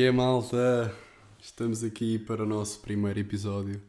que 0.00 0.04
é, 0.04 0.10
malta? 0.10 0.96
Estamos 1.38 1.84
aqui 1.84 2.18
para 2.18 2.44
o 2.44 2.46
nosso 2.46 2.80
primeiro 2.80 3.18
episódio, 3.18 3.82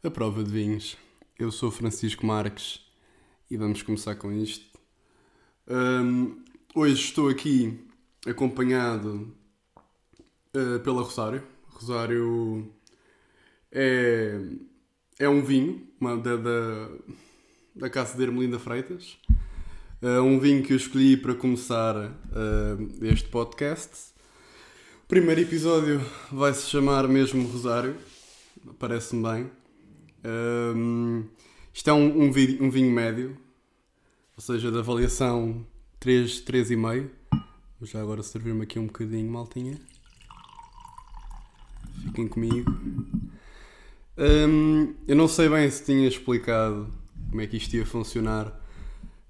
a 0.00 0.08
prova 0.08 0.44
de 0.44 0.52
vinhos. 0.52 0.96
Eu 1.36 1.50
sou 1.50 1.68
Francisco 1.68 2.24
Marques 2.24 2.80
e 3.50 3.56
vamos 3.56 3.82
começar 3.82 4.14
com 4.14 4.30
isto. 4.30 4.64
Um, 5.66 6.40
hoje 6.72 6.94
estou 6.94 7.28
aqui 7.28 7.76
acompanhado 8.24 9.34
uh, 10.54 10.78
pela 10.78 11.02
Rosário. 11.02 11.42
Rosário 11.70 12.72
é, 13.72 14.40
é 15.18 15.28
um 15.28 15.42
vinho 15.42 15.84
uma, 16.00 16.16
da, 16.18 16.36
da, 16.36 16.88
da 17.74 17.90
Casa 17.90 18.16
de 18.16 18.22
Ermelinda 18.22 18.60
Freitas. 18.60 19.18
Uh, 20.00 20.22
um 20.22 20.38
vinho 20.38 20.62
que 20.62 20.72
eu 20.72 20.76
escolhi 20.76 21.16
para 21.16 21.34
começar 21.34 21.96
uh, 21.96 23.04
este 23.04 23.28
podcast. 23.28 24.11
Primeiro 25.12 25.42
episódio 25.42 26.00
vai 26.30 26.54
se 26.54 26.70
chamar 26.70 27.06
mesmo 27.06 27.46
Rosário, 27.46 27.98
parece-me 28.78 29.22
bem. 29.22 29.50
Uh, 30.24 31.28
isto 31.70 31.90
é 31.90 31.92
um, 31.92 32.22
um, 32.22 32.28
um, 32.28 32.70
vinho 32.70 32.90
médio, 32.90 33.36
ou 34.34 34.42
seja, 34.42 34.72
de 34.72 34.78
avaliação 34.78 35.66
3, 36.00 36.42
3,5. 36.46 37.10
Vou 37.78 37.86
já 37.86 38.00
agora 38.00 38.22
servir-me 38.22 38.62
aqui 38.62 38.78
um 38.78 38.86
bocadinho, 38.86 39.30
maltinha. 39.30 39.78
Fiquem 42.04 42.26
comigo. 42.26 42.74
Um, 44.16 44.94
eu 45.06 45.14
não 45.14 45.28
sei 45.28 45.46
bem 45.46 45.70
se 45.70 45.84
tinha 45.84 46.08
explicado 46.08 46.88
como 47.28 47.42
é 47.42 47.46
que 47.46 47.58
isto 47.58 47.76
ia 47.76 47.84
funcionar 47.84 48.58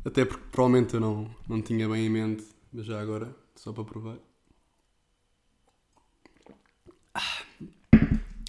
até 0.04 0.24
porque 0.24 0.44
provavelmente 0.52 0.94
eu 0.94 1.00
não, 1.00 1.28
não 1.48 1.60
tinha 1.60 1.88
bem 1.88 2.06
em 2.06 2.08
mente, 2.08 2.44
mas 2.72 2.86
já 2.86 3.00
agora, 3.00 3.34
só 3.56 3.72
para 3.72 3.82
provar. 3.82 4.31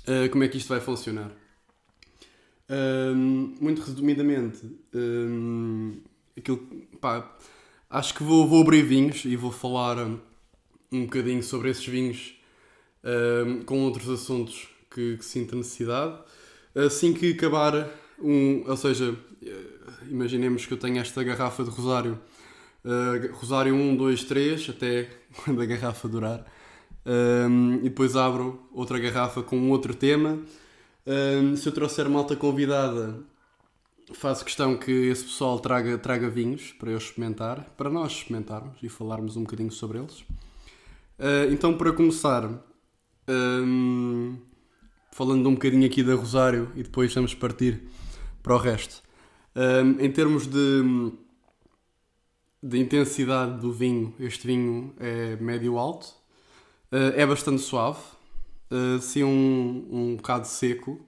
Uh, 0.08 0.30
como 0.30 0.44
é 0.44 0.48
que 0.48 0.58
isto 0.58 0.70
vai 0.70 0.80
funcionar? 0.80 1.32
Uh, 2.70 3.16
muito 3.16 3.82
resumidamente, 3.82 4.66
uh, 4.66 6.02
aquilo, 6.38 6.58
pá, 7.00 7.36
acho 7.90 8.14
que 8.14 8.24
vou, 8.24 8.48
vou 8.48 8.62
abrir 8.62 8.84
vinhos 8.84 9.26
e 9.26 9.36
vou 9.36 9.52
falar 9.52 9.98
um 10.92 11.06
bocadinho 11.06 11.44
sobre 11.44 11.70
esses 11.70 11.86
vinhos 11.86 12.40
com 13.66 13.84
outros 13.84 14.08
assuntos 14.08 14.70
que, 14.90 15.18
que 15.18 15.26
sinto 15.26 15.58
necessidade. 15.58 16.18
Assim 16.74 17.14
que 17.14 17.32
acabar 17.32 17.90
um, 18.20 18.64
ou 18.66 18.78
seja, 18.78 19.14
imaginemos 20.10 20.66
que 20.66 20.74
eu 20.74 20.78
tenho 20.78 21.00
esta 21.00 21.24
garrafa 21.24 21.64
de 21.64 21.70
Rosário, 21.70 22.20
uh, 22.84 23.34
Rosário 23.34 23.76
1, 23.76 23.96
2, 23.96 24.24
3, 24.24 24.70
até 24.70 25.10
quando 25.44 25.62
a 25.62 25.66
garrafa 25.66 26.08
durar, 26.08 26.46
um, 27.06 27.76
e 27.78 27.90
depois 27.90 28.16
abro 28.16 28.62
outra 28.72 28.98
garrafa 29.00 29.44
com 29.44 29.70
outro 29.70 29.94
tema. 29.94 30.40
Um, 31.06 31.56
se 31.56 31.68
eu 31.68 31.74
trouxer 31.74 32.10
malta 32.10 32.36
convidada, 32.36 33.20
faço 34.14 34.46
questão 34.46 34.78
que 34.78 34.92
esse 34.92 35.24
pessoal 35.24 35.60
traga, 35.60 35.98
traga 35.98 36.30
vinhos 36.30 36.72
para 36.74 36.92
eu 36.92 36.98
experimentar, 36.98 37.62
para 37.78 37.90
nós 37.90 38.14
experimentarmos 38.14 38.78
e 38.82 38.90
falarmos 38.90 39.36
um 39.36 39.42
bocadinho 39.44 39.72
sobre 39.72 40.00
eles. 40.00 40.22
Uh, 41.20 41.52
então, 41.52 41.78
para 41.78 41.92
começar, 41.92 42.50
um, 43.28 44.38
falando 45.12 45.48
um 45.48 45.54
bocadinho 45.54 45.86
aqui 45.86 46.04
da 46.04 46.16
Rosário 46.16 46.72
e 46.76 46.84
depois 46.84 47.14
vamos 47.14 47.34
partir 47.34 47.82
para 48.42 48.56
o 48.56 48.58
resto. 48.58 49.02
Em 50.00 50.12
termos 50.12 50.48
de, 50.48 51.12
de 52.62 52.80
intensidade 52.80 53.62
do 53.62 53.72
vinho, 53.72 54.16
este 54.20 54.48
vinho 54.48 54.96
é 55.00 55.36
médio-alto, 55.36 56.08
é 57.16 57.26
bastante 57.26 57.62
suave, 57.62 58.00
uh, 58.72 59.00
sim 59.00 59.24
um, 59.24 59.88
um 59.92 60.16
bocado 60.16 60.48
seco 60.48 61.00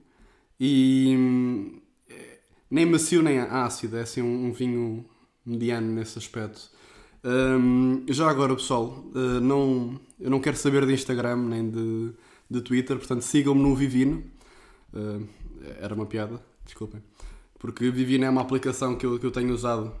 e 0.58 1.14
um, 1.16 1.80
nem 2.70 2.86
macio 2.86 3.22
nem 3.22 3.38
ácido, 3.38 3.96
é 3.96 4.02
assim 4.02 4.22
um, 4.22 4.46
um 4.46 4.52
vinho 4.52 5.04
mediano 5.44 5.92
nesse 5.92 6.18
aspecto. 6.18 6.70
Um, 7.24 8.04
já 8.08 8.30
agora, 8.30 8.54
pessoal, 8.54 9.04
uh, 9.14 9.40
não, 9.40 9.98
eu 10.20 10.30
não 10.30 10.40
quero 10.40 10.56
saber 10.56 10.86
de 10.86 10.92
Instagram 10.92 11.36
nem 11.36 11.70
de, 11.70 12.12
de 12.50 12.60
Twitter, 12.60 12.96
portanto 12.96 13.22
sigam-me 13.22 13.62
no 13.62 13.74
Vivino. 13.74 14.22
Uh, 14.92 15.26
era 15.80 15.94
uma 15.94 16.06
piada, 16.06 16.40
desculpem. 16.64 17.02
Porque 17.58 17.90
Vivina 17.90 18.26
é 18.26 18.30
uma 18.30 18.42
aplicação 18.42 18.96
que 18.96 19.04
eu, 19.06 19.18
que 19.18 19.26
eu 19.26 19.30
tenho 19.30 19.52
usado 19.52 19.92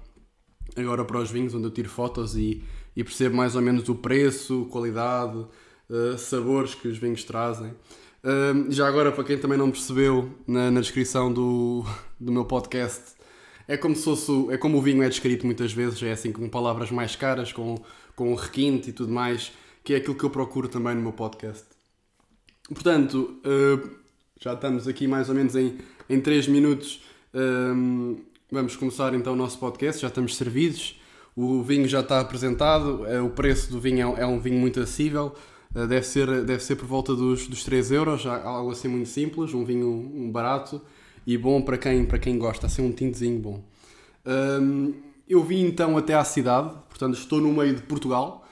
agora 0.76 1.04
para 1.04 1.18
os 1.18 1.30
vinhos, 1.30 1.54
onde 1.54 1.64
eu 1.64 1.70
tiro 1.70 1.88
fotos 1.88 2.36
e, 2.36 2.62
e 2.94 3.02
percebo 3.02 3.36
mais 3.36 3.56
ou 3.56 3.62
menos 3.62 3.88
o 3.88 3.94
preço, 3.94 4.66
qualidade, 4.70 5.46
uh, 5.90 6.18
sabores 6.18 6.74
que 6.74 6.88
os 6.88 6.98
vinhos 6.98 7.24
trazem. 7.24 7.70
Uh, 8.22 8.70
já 8.70 8.86
agora, 8.86 9.12
para 9.12 9.24
quem 9.24 9.38
também 9.38 9.58
não 9.58 9.70
percebeu, 9.70 10.30
na, 10.46 10.70
na 10.70 10.80
descrição 10.80 11.32
do, 11.32 11.84
do 12.18 12.32
meu 12.32 12.44
podcast, 12.44 13.02
é 13.68 13.76
como 13.76 13.94
se 13.94 14.04
fosse, 14.04 14.32
é 14.50 14.56
como 14.56 14.78
o 14.78 14.82
vinho 14.82 15.02
é 15.02 15.08
descrito 15.08 15.44
muitas 15.46 15.72
vezes, 15.72 16.02
é 16.02 16.12
assim 16.12 16.32
com 16.32 16.48
palavras 16.48 16.90
mais 16.90 17.16
caras, 17.16 17.52
com, 17.52 17.76
com 18.14 18.34
requinte 18.34 18.90
e 18.90 18.92
tudo 18.92 19.12
mais, 19.12 19.52
que 19.84 19.94
é 19.94 19.96
aquilo 19.96 20.14
que 20.14 20.24
eu 20.24 20.30
procuro 20.30 20.68
também 20.68 20.94
no 20.94 21.02
meu 21.02 21.12
podcast. 21.12 21.64
Portanto, 22.68 23.40
uh, 23.44 23.90
já 24.40 24.54
estamos 24.54 24.88
aqui 24.88 25.06
mais 25.06 25.28
ou 25.28 25.34
menos 25.34 25.54
em, 25.54 25.78
em 26.08 26.20
3 26.20 26.48
minutos 26.48 27.00
vamos 28.50 28.76
começar 28.76 29.12
então 29.14 29.32
o 29.32 29.36
nosso 29.36 29.58
podcast, 29.58 30.00
já 30.00 30.08
estamos 30.08 30.36
servidos, 30.36 31.00
o 31.34 31.62
vinho 31.62 31.88
já 31.88 32.00
está 32.00 32.20
apresentado, 32.20 33.04
eh, 33.06 33.20
o 33.20 33.30
preço 33.30 33.70
do 33.70 33.80
vinho 33.80 34.16
é, 34.16 34.22
é 34.22 34.26
um 34.26 34.38
vinho 34.38 34.58
muito 34.58 34.80
acessível, 34.80 35.34
eh, 35.34 35.40
deve 35.72 36.02
ser, 36.02 36.44
deve 36.44 36.62
ser 36.62 36.76
por 36.76 36.86
volta 36.86 37.14
dos, 37.14 37.46
dos 37.46 37.64
3 37.64 37.90
euros, 37.92 38.24
algo 38.26 38.70
assim 38.70 38.88
muito 38.88 39.08
simples, 39.08 39.52
um 39.52 39.64
vinho 39.64 39.88
um 39.88 40.30
barato 40.30 40.80
e 41.26 41.36
bom 41.36 41.60
para 41.60 41.76
quem, 41.76 42.04
para 42.04 42.18
quem 42.18 42.38
gosta, 42.38 42.66
assim 42.66 42.82
um 42.82 42.92
tintezinho 42.92 43.38
bom. 43.38 43.64
Um, 44.24 44.94
eu 45.28 45.42
vim 45.42 45.66
então 45.66 45.96
até 45.98 46.14
à 46.14 46.24
cidade, 46.24 46.70
portanto 46.88 47.14
estou 47.14 47.40
no 47.40 47.52
meio 47.52 47.74
de 47.74 47.82
Portugal, 47.82 48.46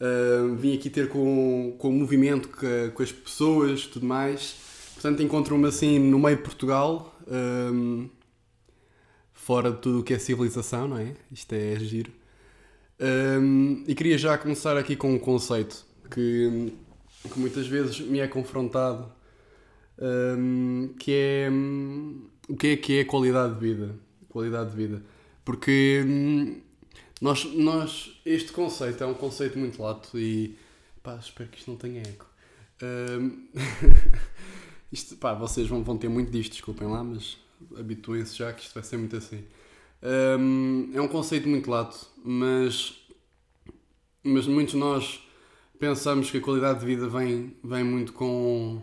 um, 0.00 0.54
vim 0.54 0.74
aqui 0.74 0.90
ter 0.90 1.08
com, 1.08 1.74
com 1.78 1.88
o 1.88 1.92
movimento, 1.92 2.48
com, 2.48 2.90
com 2.94 3.02
as 3.02 3.10
pessoas 3.10 3.86
tudo 3.86 4.06
mais, 4.06 4.56
portanto 4.94 5.22
encontro-me 5.22 5.66
assim 5.66 5.98
no 5.98 6.18
meio 6.18 6.36
de 6.36 6.42
Portugal, 6.42 7.18
um, 7.26 8.08
fora 9.32 9.72
de 9.72 9.78
tudo 9.78 10.00
o 10.00 10.02
que 10.02 10.12
é 10.12 10.18
civilização, 10.18 10.86
não 10.86 10.98
é? 10.98 11.14
Isto 11.32 11.54
é 11.54 11.76
giro. 11.80 12.12
E 13.86 13.94
queria 13.94 14.18
já 14.18 14.36
começar 14.36 14.76
aqui 14.76 14.94
com 14.94 15.14
um 15.14 15.18
conceito 15.18 15.86
que, 16.10 16.72
que 17.32 17.38
muitas 17.38 17.66
vezes 17.66 18.00
me 18.00 18.18
é 18.18 18.28
confrontado, 18.28 19.10
um, 19.98 20.94
que 20.98 21.12
é 21.12 21.50
o 22.48 22.56
que 22.56 22.66
é 22.68 22.76
que 22.76 22.98
é 22.98 23.04
qualidade 23.04 23.54
de 23.54 23.60
vida. 23.60 23.94
Qualidade 24.28 24.70
de 24.70 24.76
vida. 24.76 25.02
Porque 25.44 26.04
hum, 26.06 26.60
nós, 27.20 27.44
nós, 27.54 28.20
este 28.24 28.52
conceito 28.52 29.02
é 29.04 29.06
um 29.06 29.14
conceito 29.14 29.58
muito 29.58 29.82
lato 29.82 30.18
e 30.18 30.56
pá, 31.02 31.16
espero 31.16 31.48
que 31.48 31.58
isto 31.58 31.70
não 31.70 31.76
tenha 31.76 32.00
eco. 32.00 32.26
Um, 32.82 33.48
isto, 34.90 35.16
pá, 35.16 35.34
vocês 35.34 35.68
vão, 35.68 35.82
vão 35.84 35.96
ter 35.96 36.08
muito 36.08 36.30
disto, 36.30 36.52
desculpem 36.52 36.88
lá, 36.88 37.04
mas 37.04 37.36
habituem-se 37.76 38.36
já 38.36 38.52
que 38.52 38.62
isto 38.62 38.74
vai 38.74 38.82
ser 38.82 38.96
muito 38.96 39.16
assim. 39.16 39.44
Um, 40.02 40.90
é 40.94 41.00
um 41.00 41.08
conceito 41.08 41.48
muito 41.48 41.70
lato, 41.70 42.06
mas, 42.24 42.96
mas 44.24 44.46
muitos 44.46 44.72
de 44.72 44.80
nós 44.80 45.20
pensamos 45.80 46.30
que 46.30 46.36
a 46.36 46.40
qualidade 46.42 46.80
de 46.80 46.86
vida 46.86 47.08
vem, 47.08 47.56
vem 47.64 47.82
muito 47.82 48.12
com, 48.12 48.82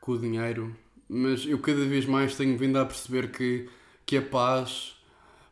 com 0.00 0.12
o 0.12 0.18
dinheiro, 0.18 0.74
mas 1.08 1.44
eu 1.44 1.58
cada 1.58 1.84
vez 1.84 2.06
mais 2.06 2.36
tenho 2.36 2.56
vindo 2.56 2.78
a 2.78 2.86
perceber 2.86 3.32
que, 3.32 3.68
que 4.06 4.16
a 4.16 4.22
paz, 4.22 4.94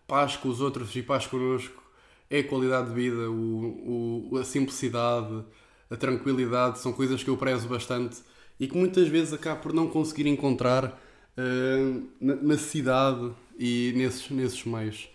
paz 0.06 0.36
com 0.36 0.48
os 0.48 0.60
outros 0.60 0.94
e 0.94 1.02
paz 1.02 1.26
connosco, 1.26 1.82
é 2.30 2.38
a 2.38 2.44
qualidade 2.44 2.90
de 2.90 2.94
vida, 2.94 3.28
o, 3.28 4.28
o, 4.30 4.38
a 4.38 4.44
simplicidade, 4.44 5.44
a 5.90 5.96
tranquilidade, 5.96 6.78
são 6.78 6.92
coisas 6.92 7.24
que 7.24 7.28
eu 7.28 7.36
prezo 7.36 7.66
bastante 7.68 8.18
e 8.60 8.68
que 8.68 8.76
muitas 8.76 9.08
vezes 9.08 9.32
acabo 9.32 9.60
por 9.62 9.72
não 9.72 9.88
conseguir 9.88 10.28
encontrar 10.28 11.00
uh, 11.36 12.08
na, 12.20 12.36
na, 12.36 12.56
cidade 12.56 13.32
e 13.58 13.92
nesses, 13.96 14.30
nesses 14.30 14.64
meios. 14.64 15.08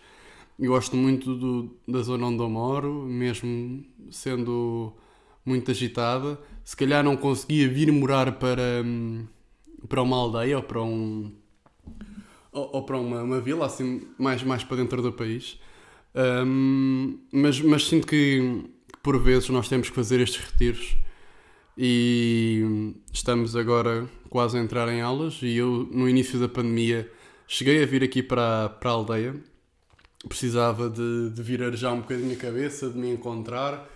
Eu 0.59 0.71
gosto 0.71 0.97
muito 0.97 1.35
do, 1.35 1.77
da 1.87 2.01
zona 2.01 2.27
onde 2.27 2.39
eu 2.39 2.49
moro, 2.49 3.05
mesmo 3.05 3.85
sendo 4.11 4.93
muito 5.45 5.71
agitada. 5.71 6.39
Se 6.63 6.75
calhar 6.75 7.03
não 7.03 7.17
conseguia 7.17 7.67
vir 7.67 7.91
morar 7.91 8.33
para, 8.33 8.83
para 9.87 10.01
uma 10.01 10.17
aldeia 10.17 10.57
ou 10.57 10.63
para 10.63 10.81
um 10.81 11.31
ou, 12.51 12.69
ou 12.73 12.83
para 12.83 12.97
uma, 12.97 13.23
uma, 13.23 13.41
vila, 13.41 13.65
assim, 13.65 14.03
mais, 14.17 14.43
mais 14.43 14.63
para 14.63 14.77
dentro 14.77 15.01
do 15.01 15.11
país. 15.11 15.59
Um, 16.15 17.17
mas, 17.31 17.59
mas 17.59 17.87
sinto 17.87 18.05
que, 18.05 18.63
por 19.01 19.19
vezes 19.19 19.49
nós 19.49 19.67
temos 19.67 19.89
que 19.89 19.95
fazer 19.95 20.21
estes 20.21 20.43
retiros 20.45 20.95
e 21.77 22.93
estamos 23.11 23.55
agora 23.55 24.07
quase 24.29 24.57
a 24.57 24.61
entrar 24.61 24.87
em 24.89 25.01
aulas 25.01 25.39
e 25.41 25.57
eu 25.57 25.89
no 25.91 26.07
início 26.07 26.39
da 26.39 26.47
pandemia 26.47 27.11
cheguei 27.47 27.81
a 27.81 27.85
vir 27.85 28.03
aqui 28.03 28.21
para, 28.21 28.69
para 28.69 28.91
a 28.91 28.93
aldeia 28.93 29.35
precisava 30.29 30.89
de, 30.89 31.31
de 31.31 31.41
vir 31.41 31.75
já 31.75 31.91
um 31.91 32.01
bocadinho 32.01 32.33
a 32.33 32.35
cabeça 32.35 32.89
de 32.89 32.97
me 32.97 33.11
encontrar 33.11 33.89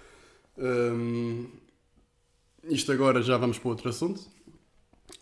um, 0.57 1.45
isto 2.63 2.92
agora 2.92 3.21
já 3.21 3.38
vamos 3.38 3.59
para 3.59 3.69
outro 3.69 3.89
assunto. 3.89 4.21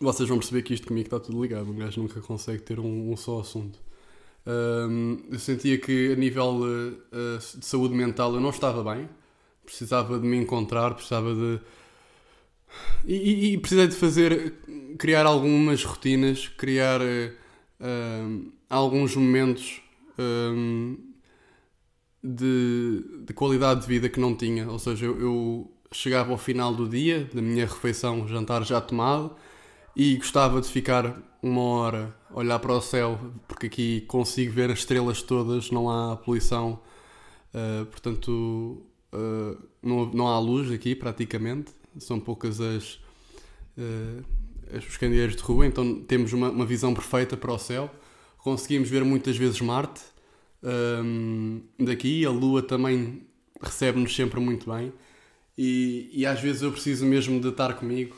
Vocês 0.00 0.28
vão 0.28 0.38
perceber 0.38 0.62
que 0.62 0.74
isto 0.74 0.86
comigo 0.86 1.06
está 1.06 1.20
tudo 1.20 1.40
ligado. 1.42 1.70
Um 1.70 1.76
gajo 1.76 2.02
nunca 2.02 2.20
consegue 2.20 2.62
ter 2.62 2.80
um, 2.80 3.12
um 3.12 3.16
só 3.16 3.40
assunto. 3.40 3.78
Um, 4.46 5.18
eu 5.30 5.38
sentia 5.38 5.78
que 5.78 6.12
a 6.12 6.16
nível 6.16 6.60
uh, 6.60 6.92
uh, 6.92 7.58
de 7.58 7.66
saúde 7.66 7.94
mental 7.94 8.34
eu 8.34 8.40
não 8.40 8.50
estava 8.50 8.94
bem. 8.94 9.08
Precisava 9.64 10.18
de 10.18 10.26
me 10.26 10.36
encontrar, 10.36 10.94
precisava 10.94 11.34
de. 11.34 11.60
E, 13.06 13.14
e, 13.14 13.52
e 13.54 13.58
precisei 13.58 13.88
de 13.88 13.94
fazer. 13.94 14.54
criar 14.98 15.26
algumas 15.26 15.82
rotinas, 15.84 16.48
criar 16.48 17.00
uh, 17.00 18.52
alguns 18.68 19.16
momentos 19.16 19.82
de, 22.22 23.04
de, 23.26 23.32
qualidade 23.32 23.82
de 23.82 23.86
vida 23.86 24.08
que 24.08 24.20
não 24.20 24.34
tinha. 24.34 24.68
Ou 24.70 24.78
seja, 24.78 25.06
eu, 25.06 25.20
eu 25.20 25.72
chegava 25.92 26.32
ao 26.32 26.38
final 26.38 26.74
do 26.74 26.88
dia, 26.88 27.28
da 27.32 27.40
minha 27.40 27.66
refeição, 27.66 28.26
jantar 28.26 28.64
já 28.64 28.80
tomado, 28.80 29.34
e 29.94 30.16
gostava 30.16 30.60
de 30.60 30.68
ficar 30.68 31.22
uma 31.42 31.62
hora 31.62 32.16
olhar 32.32 32.58
para 32.58 32.72
o 32.72 32.80
céu, 32.80 33.18
porque 33.48 33.66
aqui 33.66 34.00
consigo 34.02 34.52
ver 34.52 34.70
as 34.70 34.80
estrelas 34.80 35.22
todas, 35.22 35.70
não 35.70 35.88
há 35.88 36.16
poluição, 36.16 36.80
uh, 37.54 37.86
portanto 37.86 38.82
uh, 39.12 39.56
não, 39.82 40.06
não 40.06 40.28
há 40.28 40.38
luz 40.38 40.70
aqui 40.70 40.94
praticamente, 40.94 41.72
são 41.98 42.20
poucas 42.20 42.60
as, 42.60 42.94
uh, 43.78 44.24
os 44.76 44.96
candeeiros 44.96 45.36
de 45.36 45.42
rua, 45.42 45.66
então 45.66 46.00
temos 46.00 46.32
uma, 46.32 46.50
uma 46.50 46.66
visão 46.66 46.92
perfeita 46.92 47.36
para 47.36 47.52
o 47.52 47.58
céu. 47.58 47.90
Conseguimos 48.38 48.88
ver 48.88 49.04
muitas 49.04 49.36
vezes 49.36 49.60
Marte 49.60 50.02
um, 50.66 51.62
daqui, 51.78 52.26
a 52.26 52.30
Lua 52.30 52.62
também 52.62 53.22
recebe-nos 53.60 54.14
sempre 54.14 54.40
muito 54.40 54.70
bem. 54.70 54.92
E, 55.56 56.10
e 56.12 56.26
às 56.26 56.40
vezes 56.40 56.62
eu 56.62 56.72
preciso 56.72 57.06
mesmo 57.06 57.40
de 57.40 57.48
estar 57.48 57.74
comigo. 57.74 58.16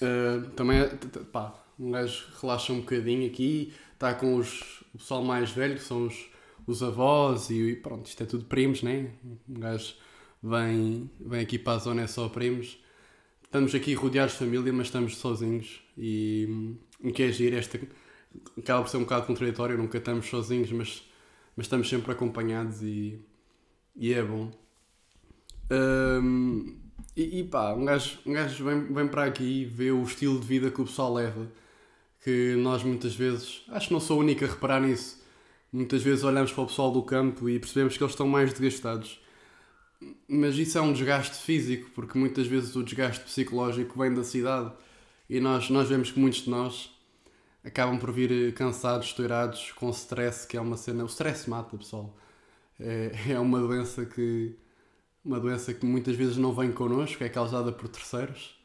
Uh, 0.00 0.48
também, 0.50 0.78
é, 0.78 0.86
pá, 1.32 1.54
um 1.78 1.90
gajo 1.90 2.24
relaxa 2.40 2.72
um 2.72 2.80
bocadinho 2.80 3.26
aqui, 3.26 3.72
está 3.92 4.14
com 4.14 4.36
os, 4.36 4.82
o 4.94 4.98
pessoal 4.98 5.22
mais 5.22 5.50
velho, 5.50 5.74
que 5.74 5.82
são 5.82 6.06
os, 6.06 6.26
os 6.66 6.82
avós, 6.82 7.50
e, 7.50 7.54
e 7.54 7.76
pronto, 7.76 8.06
isto 8.06 8.22
é 8.22 8.26
tudo 8.26 8.44
primos, 8.44 8.82
né? 8.82 9.10
Um 9.48 9.60
gajo 9.60 9.94
vem, 10.42 11.10
vem 11.20 11.40
aqui 11.40 11.58
para 11.58 11.74
a 11.74 11.78
zona, 11.78 12.02
é 12.02 12.06
só 12.06 12.28
primos. 12.28 12.78
Estamos 13.44 13.74
aqui 13.74 13.94
rodeados 13.94 14.34
de 14.34 14.38
família, 14.38 14.72
mas 14.72 14.86
estamos 14.86 15.16
sozinhos. 15.16 15.82
E 15.98 16.76
o 17.02 17.12
que 17.12 17.24
é 17.24 17.32
giro, 17.32 17.56
esta 17.56 17.78
acaba 18.56 18.82
por 18.82 18.88
ser 18.88 18.96
um 18.98 19.00
bocado 19.00 19.26
contraditório, 19.26 19.76
nunca 19.76 19.98
estamos 19.98 20.26
sozinhos, 20.26 20.70
mas, 20.72 21.02
mas 21.56 21.66
estamos 21.66 21.88
sempre 21.88 22.12
acompanhados 22.12 22.82
e, 22.82 23.20
e 23.96 24.12
é 24.12 24.22
bom. 24.22 24.50
Um, 25.70 26.78
e, 27.16 27.40
e, 27.40 27.44
pá, 27.44 27.74
um 27.74 27.84
gajo, 27.84 28.18
um 28.26 28.32
gajo 28.32 28.64
vem, 28.64 28.92
vem 28.92 29.08
para 29.08 29.24
aqui 29.24 29.62
e 29.62 29.64
vê 29.64 29.90
o 29.90 30.02
estilo 30.02 30.40
de 30.40 30.46
vida 30.46 30.70
que 30.70 30.80
o 30.80 30.84
pessoal 30.84 31.12
leva. 31.12 31.50
Que 32.22 32.54
nós 32.56 32.82
muitas 32.82 33.14
vezes, 33.14 33.62
acho 33.68 33.88
que 33.88 33.92
não 33.92 34.00
sou 34.00 34.18
a 34.18 34.20
única 34.20 34.44
a 34.44 34.48
reparar 34.48 34.80
nisso, 34.80 35.22
muitas 35.72 36.02
vezes 36.02 36.24
olhamos 36.24 36.52
para 36.52 36.62
o 36.64 36.66
pessoal 36.66 36.92
do 36.92 37.02
campo 37.02 37.48
e 37.48 37.58
percebemos 37.58 37.96
que 37.96 38.02
eles 38.02 38.12
estão 38.12 38.28
mais 38.28 38.52
desgastados. 38.52 39.20
Mas 40.28 40.56
isso 40.56 40.78
é 40.78 40.80
um 40.80 40.92
desgaste 40.92 41.36
físico, 41.36 41.90
porque 41.94 42.18
muitas 42.18 42.46
vezes 42.46 42.74
o 42.76 42.82
desgaste 42.82 43.24
psicológico 43.24 43.98
vem 43.98 44.14
da 44.14 44.24
cidade. 44.24 44.72
E 45.28 45.40
nós, 45.40 45.70
nós 45.70 45.88
vemos 45.88 46.10
que 46.10 46.18
muitos 46.18 46.42
de 46.42 46.50
nós 46.50 46.90
acabam 47.64 47.98
por 47.98 48.12
vir 48.12 48.52
cansados, 48.54 49.08
estourados, 49.08 49.72
com 49.72 49.90
stress, 49.90 50.46
que 50.46 50.56
é 50.56 50.60
uma 50.60 50.76
cena. 50.76 51.02
O 51.04 51.06
stress 51.06 51.48
mata, 51.48 51.76
pessoal. 51.76 52.16
É, 52.78 53.12
é 53.32 53.38
uma 53.38 53.60
doença 53.60 54.04
que 54.06 54.56
uma 55.24 55.38
doença 55.38 55.74
que 55.74 55.84
muitas 55.84 56.16
vezes 56.16 56.36
não 56.36 56.54
vem 56.54 56.72
connosco, 56.72 57.22
é 57.22 57.28
causada 57.28 57.70
por 57.72 57.88
terceiros 57.88 58.58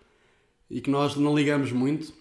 e 0.69 0.81
que 0.81 0.89
nós 0.89 1.15
não 1.15 1.35
ligamos 1.35 1.71
muito. 1.71 2.13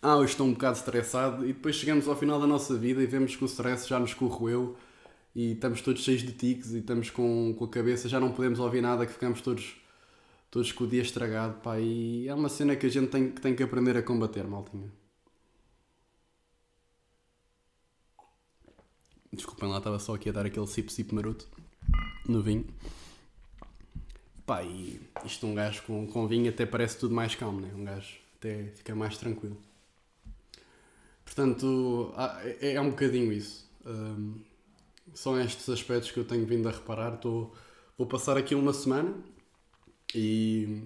Ah, 0.00 0.14
eu 0.14 0.24
estou 0.24 0.46
um 0.46 0.52
bocado 0.52 0.78
estressado 0.78 1.44
e 1.44 1.52
depois 1.52 1.76
chegamos 1.76 2.06
ao 2.08 2.16
final 2.16 2.40
da 2.40 2.46
nossa 2.46 2.76
vida 2.76 3.02
e 3.02 3.06
vemos 3.06 3.36
que 3.36 3.42
o 3.44 3.46
stress 3.46 3.88
já 3.88 3.98
nos 3.98 4.14
corroeu 4.14 4.76
e 5.34 5.52
estamos 5.52 5.80
todos 5.82 6.02
cheios 6.02 6.22
de 6.22 6.32
tiques 6.32 6.72
e 6.72 6.78
estamos 6.78 7.10
com, 7.10 7.54
com 7.58 7.64
a 7.64 7.68
cabeça, 7.68 8.08
já 8.08 8.18
não 8.20 8.32
podemos 8.32 8.58
ouvir 8.60 8.80
nada, 8.80 9.06
que 9.06 9.12
ficamos 9.12 9.40
todos, 9.40 9.76
todos 10.50 10.72
com 10.72 10.84
o 10.84 10.86
dia 10.86 11.02
estragado, 11.02 11.60
pá, 11.60 11.78
e 11.78 12.28
é 12.28 12.34
uma 12.34 12.48
cena 12.48 12.76
que 12.76 12.86
a 12.86 12.88
gente 12.88 13.08
tem, 13.08 13.30
tem 13.30 13.54
que 13.54 13.62
aprender 13.62 13.96
a 13.96 14.02
combater, 14.02 14.44
maltinha. 14.44 14.90
Desculpem 19.38 19.68
lá, 19.68 19.78
estava 19.78 20.00
só 20.00 20.16
aqui 20.16 20.28
a 20.28 20.32
dar 20.32 20.44
aquele 20.44 20.66
sip-sip 20.66 21.14
maroto 21.14 21.46
no 22.28 22.42
vinho. 22.42 22.66
Pá, 24.44 24.64
e 24.64 25.00
isto 25.24 25.46
um 25.46 25.54
gajo 25.54 25.80
com, 25.84 26.08
com 26.08 26.26
vinho 26.26 26.50
até 26.50 26.66
parece 26.66 26.98
tudo 26.98 27.14
mais 27.14 27.36
calmo, 27.36 27.60
né? 27.60 27.70
Um 27.72 27.84
gajo 27.84 28.16
até 28.36 28.64
fica 28.74 28.96
mais 28.96 29.16
tranquilo. 29.16 29.56
Portanto, 31.24 32.12
é, 32.60 32.72
é 32.72 32.80
um 32.80 32.90
bocadinho 32.90 33.32
isso. 33.32 33.64
Um, 33.86 34.40
são 35.14 35.40
estes 35.40 35.68
aspectos 35.68 36.10
que 36.10 36.18
eu 36.18 36.24
tenho 36.24 36.44
vindo 36.44 36.68
a 36.68 36.72
reparar. 36.72 37.12
Tô, 37.18 37.52
vou 37.96 38.08
passar 38.08 38.36
aqui 38.36 38.56
uma 38.56 38.72
semana 38.72 39.14
e 40.12 40.82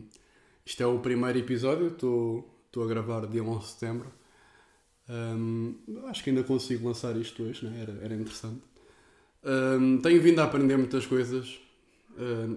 isto 0.67 0.83
é 0.83 0.87
o 0.87 0.99
primeiro 0.99 1.39
episódio. 1.39 1.87
Estou 1.87 2.85
a 2.85 2.87
gravar 2.87 3.27
dia 3.27 3.43
11 3.43 3.61
de 3.61 3.67
setembro. 3.67 4.13
Um, 5.13 5.75
acho 6.07 6.25
que 6.25 6.31
ainda 6.31 6.43
consigo 6.43 6.87
lançar 6.87 7.17
isto 7.17 7.43
hoje, 7.43 7.67
né? 7.67 7.83
era, 7.83 8.05
era 8.05 8.15
interessante. 8.15 8.63
Um, 9.45 9.99
tenho 9.99 10.23
vindo 10.23 10.41
a 10.41 10.45
aprender 10.45 10.77
muitas 10.77 11.05
coisas 11.05 11.61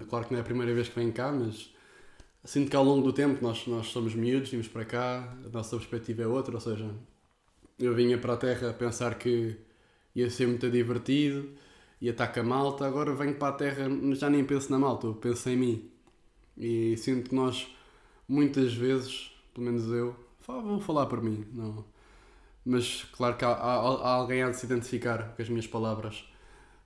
claro 0.08 0.26
que 0.26 0.32
não 0.32 0.38
é 0.38 0.42
a 0.42 0.44
primeira 0.44 0.74
vez 0.74 0.88
que 0.88 0.98
venho 0.98 1.12
cá, 1.12 1.32
mas 1.32 1.70
sinto 2.44 2.70
que 2.70 2.76
ao 2.76 2.84
longo 2.84 3.02
do 3.02 3.12
tempo 3.12 3.42
nós, 3.42 3.66
nós 3.66 3.88
somos 3.88 4.14
miúdos, 4.14 4.50
vimos 4.50 4.68
para 4.68 4.84
cá, 4.84 5.36
a 5.44 5.48
nossa 5.48 5.76
perspectiva 5.76 6.22
é 6.22 6.26
outra, 6.26 6.54
ou 6.54 6.60
seja, 6.60 6.90
eu 7.78 7.94
vinha 7.94 8.18
para 8.18 8.34
a 8.34 8.36
Terra 8.36 8.70
a 8.70 8.72
pensar 8.72 9.16
que 9.16 9.56
ia 10.14 10.30
ser 10.30 10.46
muito 10.46 10.70
divertido, 10.70 11.50
ia 12.00 12.10
estar 12.10 12.28
com 12.28 12.40
a 12.40 12.42
malta, 12.42 12.86
agora 12.86 13.14
venho 13.14 13.34
para 13.36 13.48
a 13.48 13.52
Terra, 13.52 13.88
já 14.14 14.30
nem 14.30 14.44
penso 14.44 14.70
na 14.70 14.78
malta, 14.78 15.06
eu 15.06 15.14
penso 15.14 15.48
em 15.48 15.56
mim. 15.56 15.90
E 16.56 16.96
sinto 16.96 17.30
que 17.30 17.34
nós, 17.34 17.68
muitas 18.28 18.74
vezes, 18.74 19.30
pelo 19.54 19.66
menos 19.66 19.90
eu, 19.92 20.16
vou 20.46 20.80
falar 20.80 21.06
por 21.06 21.22
mim, 21.22 21.44
não. 21.52 21.84
Mas 22.66 23.04
claro 23.12 23.36
que 23.36 23.44
há, 23.44 23.50
há, 23.50 23.74
há 23.74 24.10
alguém 24.14 24.42
a 24.42 24.52
se 24.52 24.66
identificar 24.66 25.34
com 25.34 25.40
as 25.40 25.48
minhas 25.48 25.66
palavras 25.66 26.24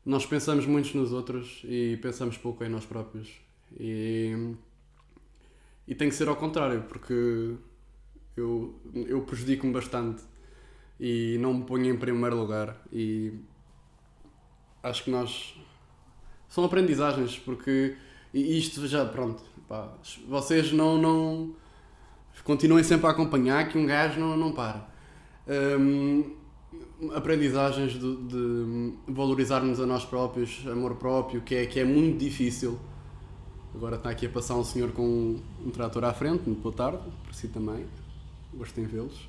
nós 0.05 0.25
pensamos 0.25 0.67
muito 0.67 0.97
nos 0.97 1.13
outros 1.13 1.63
e 1.65 1.99
pensamos 2.01 2.37
pouco 2.37 2.65
em 2.65 2.69
nós 2.69 2.85
próprios. 2.85 3.29
E, 3.79 4.55
e 5.87 5.95
tem 5.95 6.09
que 6.09 6.15
ser 6.15 6.29
ao 6.29 6.37
contrário, 6.37 6.83
porque 6.89 7.55
eu, 8.37 8.81
eu 8.95 9.23
prejudico-me 9.23 9.73
bastante 9.73 10.23
e 10.99 11.39
não 11.41 11.55
me 11.55 11.65
ponho 11.65 11.95
em 11.95 11.97
primeiro 11.99 12.37
lugar. 12.37 12.77
E 12.93 13.33
acho 14.83 15.05
que 15.05 15.11
nós. 15.11 15.55
São 16.49 16.65
aprendizagens, 16.65 17.39
porque. 17.39 17.97
E 18.33 18.59
isto 18.59 18.87
já, 18.87 19.05
pronto, 19.05 19.43
pá, 19.69 19.93
vocês 20.29 20.73
não, 20.73 20.99
não. 20.99 21.55
Continuem 22.45 22.83
sempre 22.83 23.07
a 23.07 23.11
acompanhar 23.11 23.69
que 23.69 23.77
um 23.77 23.85
gajo 23.85 24.19
não, 24.19 24.37
não 24.37 24.53
para. 24.53 24.89
Um, 25.51 26.37
aprendizagens 27.13 27.95
de, 27.95 28.17
de 28.17 28.93
valorizarmos 29.09 29.81
a 29.81 29.87
nós 29.87 30.05
próprios, 30.05 30.65
amor 30.69 30.95
próprio, 30.95 31.41
que 31.41 31.55
é, 31.57 31.67
que 31.67 31.81
é 31.81 31.85
muito 31.85 32.19
difícil. 32.19 32.79
Agora 33.75 33.97
está 33.97 34.11
aqui 34.11 34.27
a 34.27 34.29
passar 34.29 34.55
um 34.55 34.63
senhor 34.63 34.93
com 34.93 35.03
um, 35.03 35.43
um 35.67 35.71
trator 35.71 36.05
à 36.05 36.13
frente, 36.13 36.45
muito 36.47 36.63
boa 36.63 36.75
tarde, 36.75 37.03
para 37.25 37.33
si 37.33 37.49
também. 37.49 37.85
Gostei 38.55 38.85
de 38.85 38.93
vê-los. 38.93 39.29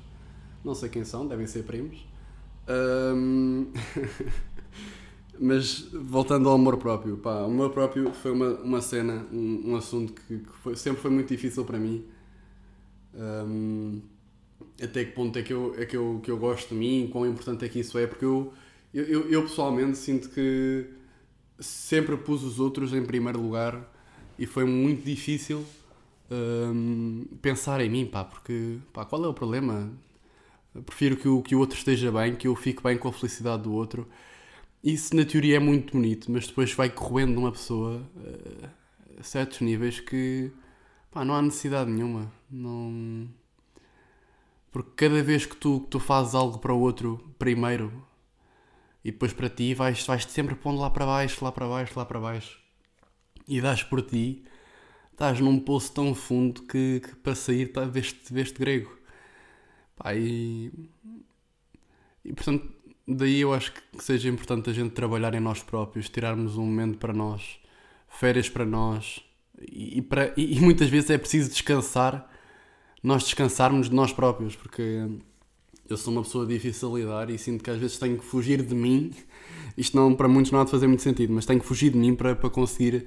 Não 0.64 0.74
sei 0.74 0.88
quem 0.88 1.04
são, 1.04 1.26
devem 1.26 1.46
ser 1.46 1.64
primos. 1.64 2.06
Um... 2.68 3.72
Mas 5.40 5.88
voltando 5.92 6.48
ao 6.48 6.54
amor 6.54 6.76
próprio, 6.76 7.16
pá, 7.16 7.40
o 7.40 7.46
amor 7.46 7.70
próprio 7.70 8.12
foi 8.12 8.30
uma, 8.30 8.50
uma 8.60 8.80
cena, 8.80 9.26
um, 9.32 9.72
um 9.72 9.76
assunto 9.76 10.12
que, 10.12 10.38
que 10.38 10.56
foi, 10.62 10.76
sempre 10.76 11.00
foi 11.00 11.10
muito 11.10 11.28
difícil 11.28 11.64
para 11.64 11.78
mim. 11.78 12.04
Um, 13.14 14.02
até 14.80 15.04
que 15.04 15.12
ponto 15.12 15.38
é 15.38 15.42
que 15.42 15.52
eu, 15.52 15.74
é 15.76 15.84
que 15.84 15.96
eu, 15.96 16.20
que 16.22 16.30
eu 16.30 16.38
gosto 16.38 16.70
de 16.70 16.74
mim, 16.74 17.08
quão 17.10 17.26
importante 17.26 17.64
é 17.64 17.68
que 17.68 17.80
isso 17.80 17.98
é, 17.98 18.06
porque 18.06 18.24
eu, 18.24 18.52
eu, 18.92 19.28
eu 19.30 19.42
pessoalmente 19.42 19.98
sinto 19.98 20.28
que 20.30 20.86
sempre 21.58 22.16
pus 22.16 22.42
os 22.42 22.58
outros 22.60 22.92
em 22.92 23.04
primeiro 23.04 23.40
lugar 23.40 23.90
e 24.38 24.46
foi 24.46 24.64
muito 24.64 25.04
difícil 25.04 25.64
um, 26.30 27.24
pensar 27.40 27.80
em 27.80 27.90
mim, 27.90 28.06
pá, 28.06 28.24
porque 28.24 28.78
pá, 28.92 29.04
qual 29.04 29.24
é 29.24 29.28
o 29.28 29.34
problema? 29.34 29.90
Eu 30.74 30.82
prefiro 30.82 31.16
que 31.16 31.28
o, 31.28 31.42
que 31.42 31.54
o 31.54 31.58
outro 31.58 31.76
esteja 31.78 32.10
bem, 32.10 32.34
que 32.34 32.48
eu 32.48 32.56
fique 32.56 32.82
bem 32.82 32.96
com 32.96 33.08
a 33.08 33.12
felicidade 33.12 33.64
do 33.64 33.72
outro. 33.72 34.08
Isso 34.82 35.14
na 35.14 35.24
teoria 35.24 35.56
é 35.56 35.58
muito 35.60 35.92
bonito, 35.92 36.30
mas 36.32 36.46
depois 36.46 36.72
vai 36.72 36.90
corroendo 36.90 37.34
numa 37.34 37.52
pessoa 37.52 38.02
uh, 38.16 38.68
a 39.20 39.22
certos 39.22 39.60
níveis 39.60 40.00
que 40.00 40.50
pá, 41.10 41.24
não 41.24 41.34
há 41.34 41.42
necessidade 41.42 41.90
nenhuma. 41.90 42.32
Não 42.50 43.28
porque 44.72 44.90
cada 44.96 45.22
vez 45.22 45.46
que 45.46 45.56
tu, 45.56 45.82
que 45.82 45.88
tu 45.88 46.00
fazes 46.00 46.34
algo 46.34 46.58
para 46.58 46.72
o 46.72 46.80
outro 46.80 47.34
primeiro 47.38 48.04
e 49.04 49.12
depois 49.12 49.32
para 49.32 49.48
ti, 49.48 49.74
vais, 49.74 50.04
vais 50.06 50.24
sempre 50.24 50.54
pondo 50.54 50.80
lá 50.80 50.90
para 50.90 51.06
baixo, 51.06 51.44
lá 51.44 51.52
para 51.52 51.68
baixo, 51.68 51.92
lá 51.96 52.04
para 52.04 52.18
baixo 52.18 52.62
e 53.46 53.60
dás 53.60 53.82
por 53.82 54.02
ti, 54.02 54.44
estás 55.12 55.40
num 55.40 55.58
poço 55.58 55.92
tão 55.92 56.14
fundo 56.14 56.62
que, 56.62 57.00
que 57.00 57.16
para 57.16 57.34
sair 57.34 57.66
tá, 57.72 57.84
veste, 57.84 58.32
veste 58.32 58.58
grego. 58.58 58.96
Pá, 59.96 60.14
e, 60.14 60.72
e 62.24 62.32
portanto, 62.32 62.70
daí 63.06 63.40
eu 63.40 63.52
acho 63.52 63.72
que 63.72 64.02
seja 64.02 64.28
importante 64.28 64.70
a 64.70 64.72
gente 64.72 64.92
trabalhar 64.92 65.34
em 65.34 65.40
nós 65.40 65.62
próprios, 65.62 66.08
tirarmos 66.08 66.56
um 66.56 66.64
momento 66.64 66.98
para 66.98 67.12
nós, 67.12 67.58
férias 68.08 68.48
para 68.48 68.64
nós, 68.64 69.22
e, 69.60 69.98
e, 69.98 70.02
para, 70.02 70.32
e, 70.36 70.56
e 70.56 70.60
muitas 70.60 70.88
vezes 70.88 71.10
é 71.10 71.18
preciso 71.18 71.50
descansar, 71.50 72.30
nós 73.02 73.24
descansarmos 73.24 73.88
de 73.88 73.94
nós 73.94 74.12
próprios, 74.12 74.54
porque 74.54 75.06
eu 75.88 75.96
sou 75.96 76.12
uma 76.12 76.22
pessoa 76.22 76.46
difícil 76.46 76.94
a 76.94 76.98
lidar 76.98 77.30
e 77.30 77.38
sinto 77.38 77.64
que 77.64 77.70
às 77.70 77.78
vezes 77.78 77.98
tenho 77.98 78.18
que 78.18 78.24
fugir 78.24 78.62
de 78.62 78.74
mim. 78.74 79.12
Isto 79.76 79.96
não, 79.96 80.14
para 80.14 80.28
muitos 80.28 80.52
não 80.52 80.60
há 80.60 80.64
de 80.64 80.70
fazer 80.70 80.86
muito 80.86 81.02
sentido, 81.02 81.32
mas 81.32 81.44
tenho 81.44 81.60
que 81.60 81.66
fugir 81.66 81.90
de 81.90 81.98
mim 81.98 82.14
para, 82.14 82.36
para 82.36 82.48
conseguir 82.48 83.06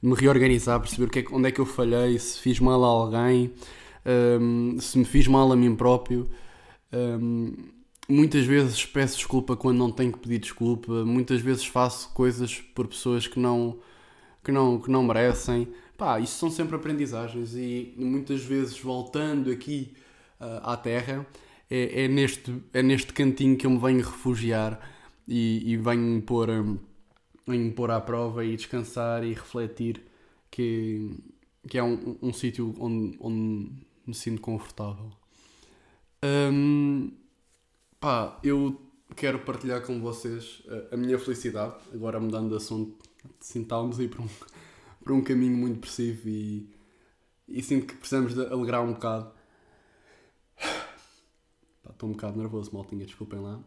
me 0.00 0.14
reorganizar, 0.14 0.80
perceber 0.80 1.08
que 1.10 1.20
é, 1.20 1.24
onde 1.32 1.48
é 1.48 1.52
que 1.52 1.60
eu 1.60 1.66
falhei, 1.66 2.18
se 2.18 2.38
fiz 2.40 2.58
mal 2.58 2.82
a 2.84 2.86
alguém, 2.86 3.52
um, 4.40 4.78
se 4.80 4.98
me 4.98 5.04
fiz 5.04 5.26
mal 5.26 5.50
a 5.52 5.56
mim 5.56 5.74
próprio. 5.76 6.28
Um, 6.92 7.54
muitas 8.08 8.44
vezes 8.44 8.84
peço 8.84 9.16
desculpa 9.16 9.56
quando 9.56 9.78
não 9.78 9.90
tenho 9.90 10.12
que 10.12 10.18
pedir 10.18 10.38
desculpa, 10.38 11.04
muitas 11.04 11.40
vezes 11.40 11.64
faço 11.66 12.10
coisas 12.12 12.60
por 12.74 12.86
pessoas 12.86 13.26
que 13.26 13.38
não, 13.38 13.78
que 14.44 14.52
não, 14.52 14.80
que 14.80 14.90
não 14.90 15.02
merecem. 15.02 15.68
Pá, 15.96 16.18
isso 16.18 16.38
são 16.38 16.50
sempre 16.50 16.76
aprendizagens 16.76 17.54
e 17.54 17.94
muitas 17.96 18.42
vezes 18.42 18.78
voltando 18.78 19.50
aqui 19.50 19.94
uh, 20.40 20.60
à 20.62 20.76
Terra 20.76 21.26
é, 21.70 22.04
é, 22.04 22.08
neste, 22.08 22.54
é 22.72 22.82
neste 22.82 23.12
cantinho 23.12 23.56
que 23.56 23.66
eu 23.66 23.70
me 23.70 23.78
venho 23.78 23.98
refugiar 23.98 24.80
e, 25.28 25.72
e 25.72 25.76
venho 25.76 26.20
pôr. 26.22 26.50
Um, 26.50 26.78
em 27.46 27.70
pôr 27.70 27.90
à 27.90 28.00
prova 28.00 28.44
e 28.44 28.56
descansar 28.56 29.24
e 29.24 29.32
refletir, 29.32 30.02
que, 30.50 31.10
que 31.68 31.78
é 31.78 31.82
um, 31.82 32.16
um 32.22 32.32
sítio 32.32 32.74
onde, 32.78 33.16
onde 33.20 33.72
me 34.06 34.14
sinto 34.14 34.40
confortável. 34.40 35.10
Um, 36.24 37.10
pá, 37.98 38.38
eu 38.44 38.80
quero 39.16 39.40
partilhar 39.40 39.82
com 39.82 40.00
vocês 40.00 40.62
a, 40.90 40.94
a, 40.94 40.96
minha 40.96 41.18
felicidade, 41.18 41.74
agora 41.92 42.20
mudando 42.20 42.50
de 42.50 42.56
assunto, 42.56 42.96
sintámos 43.40 43.98
aí 43.98 44.08
para 44.08 44.22
um, 44.22 44.28
para 45.02 45.12
um 45.12 45.22
caminho 45.22 45.56
muito 45.56 45.74
depressivo 45.74 46.28
e, 46.28 46.68
e 47.48 47.62
sinto 47.62 47.86
que 47.86 47.96
precisamos 47.96 48.34
de 48.34 48.44
alegrar 48.46 48.82
um 48.82 48.92
bocado. 48.92 49.30
Estou 51.90 52.08
um 52.08 52.12
bocado 52.12 52.38
nervoso, 52.38 52.70
maltinha, 52.72 53.04
desculpem 53.04 53.40
lá. 53.40 53.60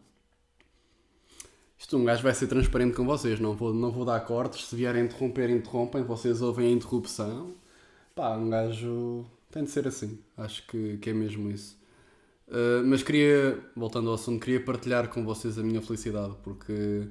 Isto 1.78 1.98
um 1.98 2.04
gajo 2.04 2.22
vai 2.22 2.34
ser 2.34 2.46
transparente 2.46 2.94
com 2.96 3.04
vocês, 3.04 3.38
não 3.38 3.54
vou, 3.54 3.72
não 3.72 3.92
vou 3.92 4.04
dar 4.04 4.20
cortes, 4.20 4.66
se 4.66 4.74
vierem 4.74 5.04
interromper, 5.04 5.50
interrompem, 5.50 6.02
vocês 6.02 6.40
ouvem 6.40 6.68
a 6.68 6.70
interrupção. 6.70 7.54
Pá, 8.14 8.36
um 8.36 8.48
gajo 8.48 9.24
tem 9.50 9.64
de 9.64 9.70
ser 9.70 9.86
assim, 9.86 10.18
acho 10.36 10.66
que, 10.66 10.96
que 10.98 11.10
é 11.10 11.12
mesmo 11.12 11.50
isso. 11.50 11.78
Uh, 12.48 12.84
mas 12.86 13.02
queria, 13.02 13.58
voltando 13.76 14.08
ao 14.08 14.14
assunto, 14.14 14.40
queria 14.42 14.64
partilhar 14.64 15.08
com 15.08 15.24
vocês 15.24 15.58
a 15.58 15.62
minha 15.62 15.82
felicidade, 15.82 16.34
porque 16.42 17.08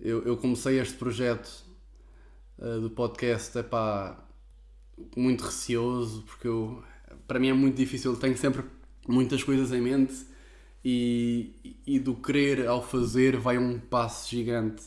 eu, 0.00 0.22
eu 0.24 0.36
comecei 0.36 0.80
este 0.80 0.96
projeto 0.96 1.64
uh, 2.62 2.80
do 2.80 2.88
podcast, 2.90 3.58
é 3.58 3.62
pá, 3.62 4.24
muito 5.16 5.44
receoso, 5.44 6.22
porque 6.22 6.46
eu, 6.46 6.82
para 7.26 7.38
mim 7.38 7.48
é 7.48 7.52
muito 7.52 7.76
difícil, 7.76 8.16
tenho 8.16 8.36
sempre 8.36 8.62
muitas 9.06 9.42
coisas 9.42 9.72
em 9.72 9.80
mente 9.80 10.14
e, 10.84 11.76
e 11.86 11.98
do 11.98 12.14
querer 12.14 12.66
ao 12.66 12.82
fazer 12.82 13.36
vai 13.36 13.58
um 13.58 13.78
passo 13.78 14.30
gigante 14.30 14.82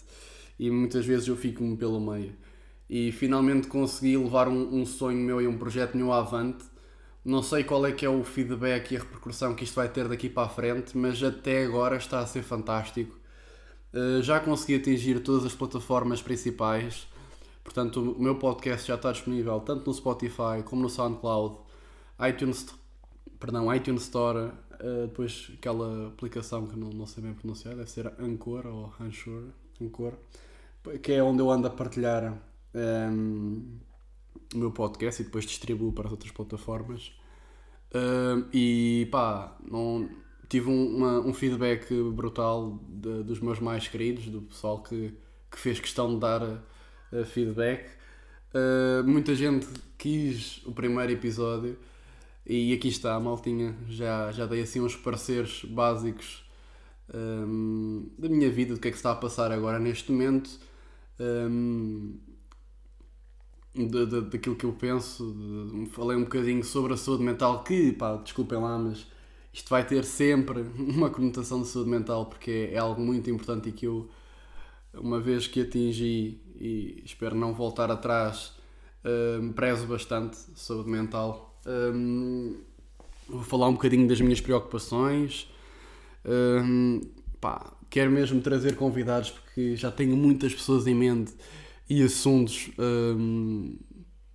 e 0.58 0.72
muitas 0.72 1.06
vezes 1.06 1.28
eu 1.28 1.36
fico-me 1.36 1.76
pelo 1.76 2.00
meio. 2.00 2.34
E 2.90 3.12
finalmente 3.12 3.68
consegui 3.68 4.16
levar 4.16 4.48
um, 4.48 4.82
um, 4.82 4.86
sonho 4.86 5.18
meu 5.18 5.42
e 5.42 5.48
um 5.48 5.58
projeto 5.58 5.98
meu 5.98 6.14
avante. 6.14 6.64
Não 7.24 7.42
sei 7.42 7.64
qual 7.64 7.86
é 7.86 7.92
que 7.92 8.06
é 8.06 8.10
o 8.10 8.24
feedback 8.24 8.92
e 8.92 8.98
a 8.98 9.00
repercussão 9.00 9.56
que 9.56 9.64
isto 9.64 9.76
vai 9.76 9.90
ter 9.90 10.08
daqui 10.08 10.30
para 10.30 10.44
a 10.44 10.50
frente, 10.50 10.96
mas 10.96 11.22
até 11.24 11.66
agora 11.66 11.98
está 11.98 12.20
a 12.20 12.28
ser 12.28 12.44
fantástico. 12.44 13.20
Uh, 13.92 14.22
já 14.22 14.40
consegui 14.40 14.76
atingir 14.76 15.20
todas 15.22 15.46
as 15.46 15.56
plataformas 15.56 16.22
principais, 16.22 17.08
portanto 17.66 18.00
o 18.00 18.22
meu 18.22 18.36
podcast 18.36 18.88
já 18.88 18.96
está 18.96 19.12
disponível 19.12 19.60
tanto 19.60 19.86
no 19.86 19.94
Spotify 19.94 20.64
como 20.64 20.82
no 20.82 20.90
SoundCloud, 20.90 21.58
iTunes, 22.30 22.68
perdão, 23.38 23.74
iTunes 23.76 24.04
Store, 24.04 24.54
Uh, 24.76 25.08
depois 25.08 25.52
aquela 25.58 26.08
aplicação 26.08 26.68
que 26.68 26.78
não, 26.78 26.90
não 26.90 27.06
sei 27.06 27.24
bem 27.24 27.34
pronunciar, 27.34 27.76
deve 27.76 27.90
ser 27.90 28.08
Anchor 28.20 28.66
ou 28.68 28.94
Anchor, 29.00 29.44
Anchor, 29.82 30.14
que 31.02 31.14
é 31.14 31.24
onde 31.24 31.42
eu 31.42 31.50
ando 31.50 31.68
a 31.68 31.70
partilhar 31.70 32.34
um, 32.34 32.38
ehm, 32.74 33.80
o 34.54 34.58
meu 34.58 34.72
podcast 34.72 35.22
e 35.22 35.26
depois 35.26 35.46
distribuo 35.46 35.94
para 35.94 36.08
as 36.08 36.12
outras 36.12 36.32
plataformas. 36.32 37.14
Uh, 37.92 38.46
e 38.52 39.08
pá, 39.12 39.58
não, 39.70 40.10
tive 40.50 40.70
um, 40.70 40.98
uma, 40.98 41.20
um 41.22 41.34
feedback 41.34 41.94
brutal 42.12 42.80
de, 42.90 43.24
dos 43.24 43.40
meus 43.40 43.60
mais 43.60 43.88
queridos, 43.88 44.28
do 44.28 44.42
pessoal 44.42 44.84
que, 44.84 45.14
que 45.50 45.58
fez 45.58 45.80
questão 45.80 46.14
de 46.14 46.20
dar 46.20 46.42
feedback. 47.26 47.90
Uh, 48.54 49.04
muita 49.08 49.36
gente 49.36 49.68
quis 49.98 50.62
o 50.66 50.72
primeiro 50.72 51.12
episódio 51.12 51.78
e 52.46 52.74
aqui 52.74 52.90
está, 52.90 53.16
a 53.16 53.20
maltinha. 53.20 53.76
Já, 53.90 54.32
já 54.32 54.46
dei 54.46 54.62
assim 54.62 54.80
uns 54.80 54.96
pareceres 54.96 55.66
básicos 55.66 56.46
um, 57.14 58.08
da 58.18 58.30
minha 58.30 58.50
vida, 58.52 58.74
do 58.76 58.80
que 58.80 58.88
é 58.88 58.92
que 58.92 58.98
está 58.98 59.12
a 59.12 59.16
passar 59.16 59.52
agora 59.52 59.80
neste 59.80 60.12
momento, 60.12 60.60
um, 61.20 62.18
de, 63.74 64.06
de, 64.06 64.22
daquilo 64.22 64.56
que 64.56 64.66
eu 64.66 64.74
penso. 64.74 65.34
De, 65.34 65.88
falei 65.88 66.16
um 66.16 66.24
bocadinho 66.24 66.64
sobre 66.64 66.94
a 66.94 66.98
saúde 66.98 67.24
mental, 67.24 67.64
que, 67.64 67.92
pá, 67.94 68.16
desculpem 68.18 68.60
lá, 68.60 68.78
mas 68.78 69.08
isto 69.52 69.70
vai 69.70 69.86
ter 69.86 70.04
sempre 70.04 70.62
uma 70.78 71.10
conotação 71.10 71.62
de 71.62 71.68
saúde 71.68 71.90
mental, 71.90 72.28
porque 72.28 72.52
é, 72.52 72.74
é 72.76 72.78
algo 72.78 73.02
muito 73.02 73.30
importante 73.30 73.70
e 73.70 73.72
que 73.72 73.88
eu, 73.88 74.08
uma 74.94 75.20
vez 75.20 75.48
que 75.48 75.62
atingi 75.62 76.40
e 76.60 77.02
espero 77.06 77.36
não 77.36 77.54
voltar 77.54 77.92
atrás, 77.92 78.54
um, 79.40 79.52
prezo 79.54 79.88
bastante 79.88 80.38
saúde 80.56 80.90
mental 80.90 81.56
um, 81.66 82.58
vou 83.28 83.44
falar 83.44 83.68
um 83.68 83.74
bocadinho 83.74 84.08
das 84.08 84.22
minhas 84.22 84.40
preocupações. 84.40 85.50
Um, 86.24 87.02
pá, 87.42 87.74
quero 87.90 88.12
mesmo 88.12 88.42
trazer 88.42 88.76
convidados 88.76 89.32
porque 89.32 89.76
já 89.76 89.92
tenho 89.92 90.16
muitas 90.16 90.54
pessoas 90.54 90.88
em 90.88 90.96
mente 90.96 91.34
e 91.90 92.02
assuntos 92.04 92.70
um, 92.80 93.76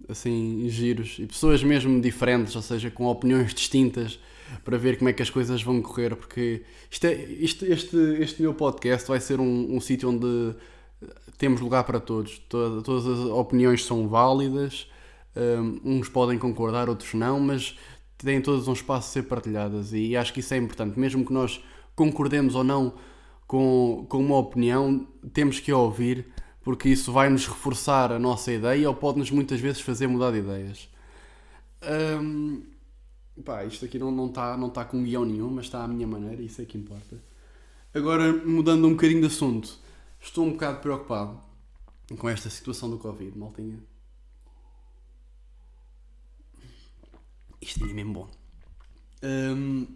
assim 0.08 0.66
giros 0.68 1.16
e 1.18 1.26
pessoas 1.26 1.62
mesmo 1.62 2.00
diferentes, 2.00 2.54
ou 2.54 2.62
seja, 2.62 2.90
com 2.90 3.06
opiniões 3.06 3.54
distintas 3.54 4.18
para 4.64 4.76
ver 4.76 4.98
como 4.98 5.08
é 5.08 5.12
que 5.12 5.22
as 5.22 5.30
coisas 5.30 5.62
vão 5.62 5.80
correr, 5.80 6.16
porque 6.16 6.62
isto 6.90 7.04
é, 7.06 7.14
isto, 7.14 7.64
este, 7.64 7.96
este 8.20 8.42
meu 8.42 8.52
podcast 8.52 9.06
vai 9.06 9.20
ser 9.20 9.38
um, 9.38 9.76
um 9.76 9.80
sítio 9.80 10.08
onde 10.08 10.56
temos 11.38 11.60
lugar 11.60 11.84
para 11.84 12.00
todos, 12.00 12.38
todas, 12.48 12.82
todas 12.82 13.06
as 13.06 13.18
opiniões 13.26 13.84
são 13.84 14.08
válidas 14.08 14.86
uns 15.84 16.08
podem 16.08 16.38
concordar, 16.38 16.88
outros 16.88 17.14
não, 17.14 17.38
mas 17.40 17.76
têm 18.18 18.40
todos 18.40 18.68
um 18.68 18.72
espaço 18.72 19.08
a 19.08 19.12
ser 19.12 19.22
partilhadas 19.28 19.92
e 19.92 20.16
acho 20.16 20.32
que 20.32 20.40
isso 20.40 20.52
é 20.54 20.56
importante. 20.56 20.98
Mesmo 20.98 21.24
que 21.24 21.32
nós 21.32 21.62
concordemos 21.94 22.54
ou 22.54 22.64
não 22.64 22.94
com, 23.46 24.06
com 24.08 24.18
uma 24.18 24.36
opinião, 24.36 25.06
temos 25.32 25.60
que 25.60 25.70
a 25.70 25.76
ouvir 25.76 26.26
porque 26.62 26.88
isso 26.88 27.12
vai 27.12 27.30
nos 27.30 27.46
reforçar 27.46 28.12
a 28.12 28.18
nossa 28.18 28.52
ideia 28.52 28.88
ou 28.88 28.94
pode-nos 28.94 29.30
muitas 29.30 29.60
vezes 29.60 29.80
fazer 29.80 30.06
mudar 30.06 30.32
de 30.32 30.38
ideias. 30.38 30.88
Um, 31.82 32.62
pá, 33.42 33.64
isto 33.64 33.84
aqui 33.84 33.98
não 33.98 34.26
está 34.26 34.56
não 34.56 34.68
tá 34.68 34.84
com 34.84 35.02
guião 35.02 35.24
nenhum, 35.24 35.50
mas 35.50 35.66
está 35.66 35.82
à 35.82 35.88
minha 35.88 36.06
maneira, 36.06 36.42
isso 36.42 36.60
é 36.60 36.64
que 36.64 36.76
importa. 36.76 37.16
Agora, 37.94 38.32
mudando 38.32 38.86
um 38.86 38.90
bocadinho 38.90 39.20
de 39.20 39.26
assunto, 39.26 39.78
estou 40.20 40.44
um 40.44 40.52
bocado 40.52 40.80
preocupado 40.80 41.40
com 42.18 42.28
esta 42.28 42.50
situação 42.50 42.90
do 42.90 42.98
Covid, 42.98 43.36
maltinha. 43.38 43.78
Isto 47.60 47.84
é 47.84 47.92
mesmo 47.92 48.12
bom. 48.12 48.30
Um, 49.22 49.86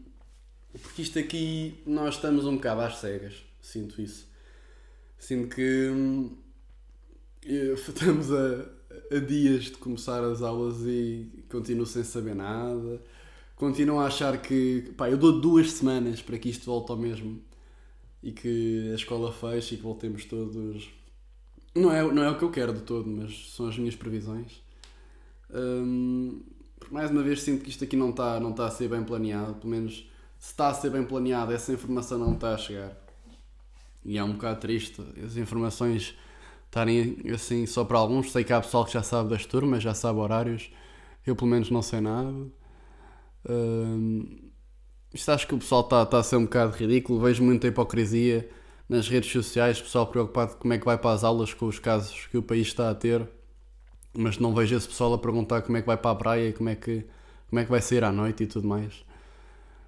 porque 0.81 1.03
isto 1.03 1.19
aqui 1.19 1.83
nós 1.87 2.17
estamos 2.17 2.45
um 2.45 2.57
bocado 2.57 2.83
às 2.83 2.97
cegas. 2.99 3.43
Sinto 3.61 4.01
isso. 4.03 4.29
Sinto 5.19 5.55
que 5.55 5.89
hum, 5.89 6.37
estamos 7.43 8.31
a, 8.31 9.17
a, 9.17 9.19
dias 9.19 9.65
de 9.65 9.73
começar 9.73 10.23
as 10.23 10.43
aulas 10.43 10.83
e 10.83 11.45
continuo 11.51 11.87
sem 11.87 12.05
saber 12.05 12.35
nada. 12.35 13.03
Continuo 13.57 13.99
a 14.01 14.07
achar 14.07 14.41
que. 14.43 14.93
Pá, 14.97 15.09
eu 15.09 15.17
dou 15.17 15.41
duas 15.41 15.73
semanas 15.73 16.21
para 16.21 16.39
que 16.39 16.51
isto 16.51 16.67
volte 16.67 16.91
ao 16.91 16.99
mesmo 16.99 17.43
e 18.25 18.33
que 18.33 18.91
a 18.91 18.95
escola 18.95 19.31
feche 19.31 19.75
e 19.75 19.77
que 19.77 19.85
voltemos 19.85 20.25
todos. 20.25 20.89
Não 21.75 21.93
é, 21.93 22.03
não 22.03 22.25
é 22.25 22.31
o 22.31 22.39
que 22.39 22.43
eu 22.43 22.51
quero 22.51 22.73
de 22.73 22.81
todo, 22.81 23.07
mas 23.07 23.51
são 23.51 23.69
as 23.69 23.77
minhas 23.77 23.95
previsões. 23.95 24.63
Um, 25.51 26.41
mais 26.91 27.11
uma 27.11 27.23
vez 27.23 27.43
sinto 27.43 27.63
que 27.63 27.69
isto 27.69 27.85
aqui 27.85 27.97
não 27.97 28.11
está 28.11 28.41
não 28.41 28.53
tá 28.53 28.67
a 28.67 28.71
ser 28.71 28.89
bem 28.89 29.05
planeado, 29.05 29.55
pelo 29.55 29.71
menos 29.71 30.09
se 30.39 30.51
está 30.53 30.69
a 30.69 30.75
ser 30.75 30.91
bem 30.91 31.05
planeado, 31.05 31.53
essa 31.53 31.71
informação 31.73 32.19
não 32.19 32.33
está 32.33 32.55
a 32.55 32.57
chegar. 32.57 32.97
E 34.03 34.17
é 34.17 34.25
um 34.25 34.33
bocado 34.33 34.59
triste, 34.59 35.03
as 35.23 35.37
informações 35.37 36.17
estarem 36.65 37.19
assim 37.33 37.67
só 37.67 37.85
para 37.85 37.99
alguns. 37.99 38.33
Sei 38.33 38.43
que 38.43 38.55
há 38.55 38.61
pessoal 38.61 38.87
que 38.87 38.93
já 38.93 39.03
sabe 39.03 39.29
das 39.29 39.45
turmas, 39.45 39.83
já 39.83 39.93
sabe 39.93 40.19
horários. 40.19 40.71
Eu 41.27 41.37
pelo 41.37 41.51
menos 41.51 41.71
não 41.71 41.83
sei 41.83 42.01
nada. 42.01 42.31
Uh, 43.45 44.53
isto 45.15 45.31
acho 45.31 45.47
que 45.47 45.55
o 45.55 45.59
pessoal 45.59 45.83
está 45.83 46.05
tá 46.05 46.19
a 46.19 46.23
ser 46.25 46.37
um 46.37 46.43
bocado 46.43 46.77
ridículo. 46.77 47.21
Vejo 47.21 47.43
muita 47.43 47.69
hipocrisia 47.69 48.51
nas 48.89 49.09
redes 49.09 49.31
sociais, 49.31 49.81
pessoal 49.81 50.09
preocupado 50.09 50.57
como 50.57 50.75
é 50.75 50.79
que 50.79 50.85
vai 50.85 50.99
para 50.99 51.13
as 51.13 51.23
aulas 51.23 51.55
com 51.55 51.67
os 51.67 51.79
casos 51.79 52.27
que 52.27 52.37
o 52.37 52.43
país 52.43 52.67
está 52.67 52.91
a 52.91 52.95
ter, 52.95 53.27
mas 54.13 54.39
não 54.39 54.53
vejo 54.53 54.77
esse 54.77 54.89
pessoal 54.89 55.15
a 55.15 55.19
perguntar 55.19 55.63
como 55.63 55.77
é 55.79 55.81
que 55.81 55.87
vai 55.87 55.97
para 55.97 56.11
a 56.11 56.15
praia, 56.15 56.53
como 56.53 56.69
é 56.69 56.75
que, 56.75 57.07
como 57.49 57.61
é 57.61 57.65
que 57.65 57.71
vai 57.71 57.81
sair 57.81 58.05
à 58.05 58.13
noite 58.13 58.43
e 58.43 58.47
tudo 58.47 58.67
mais. 58.67 59.05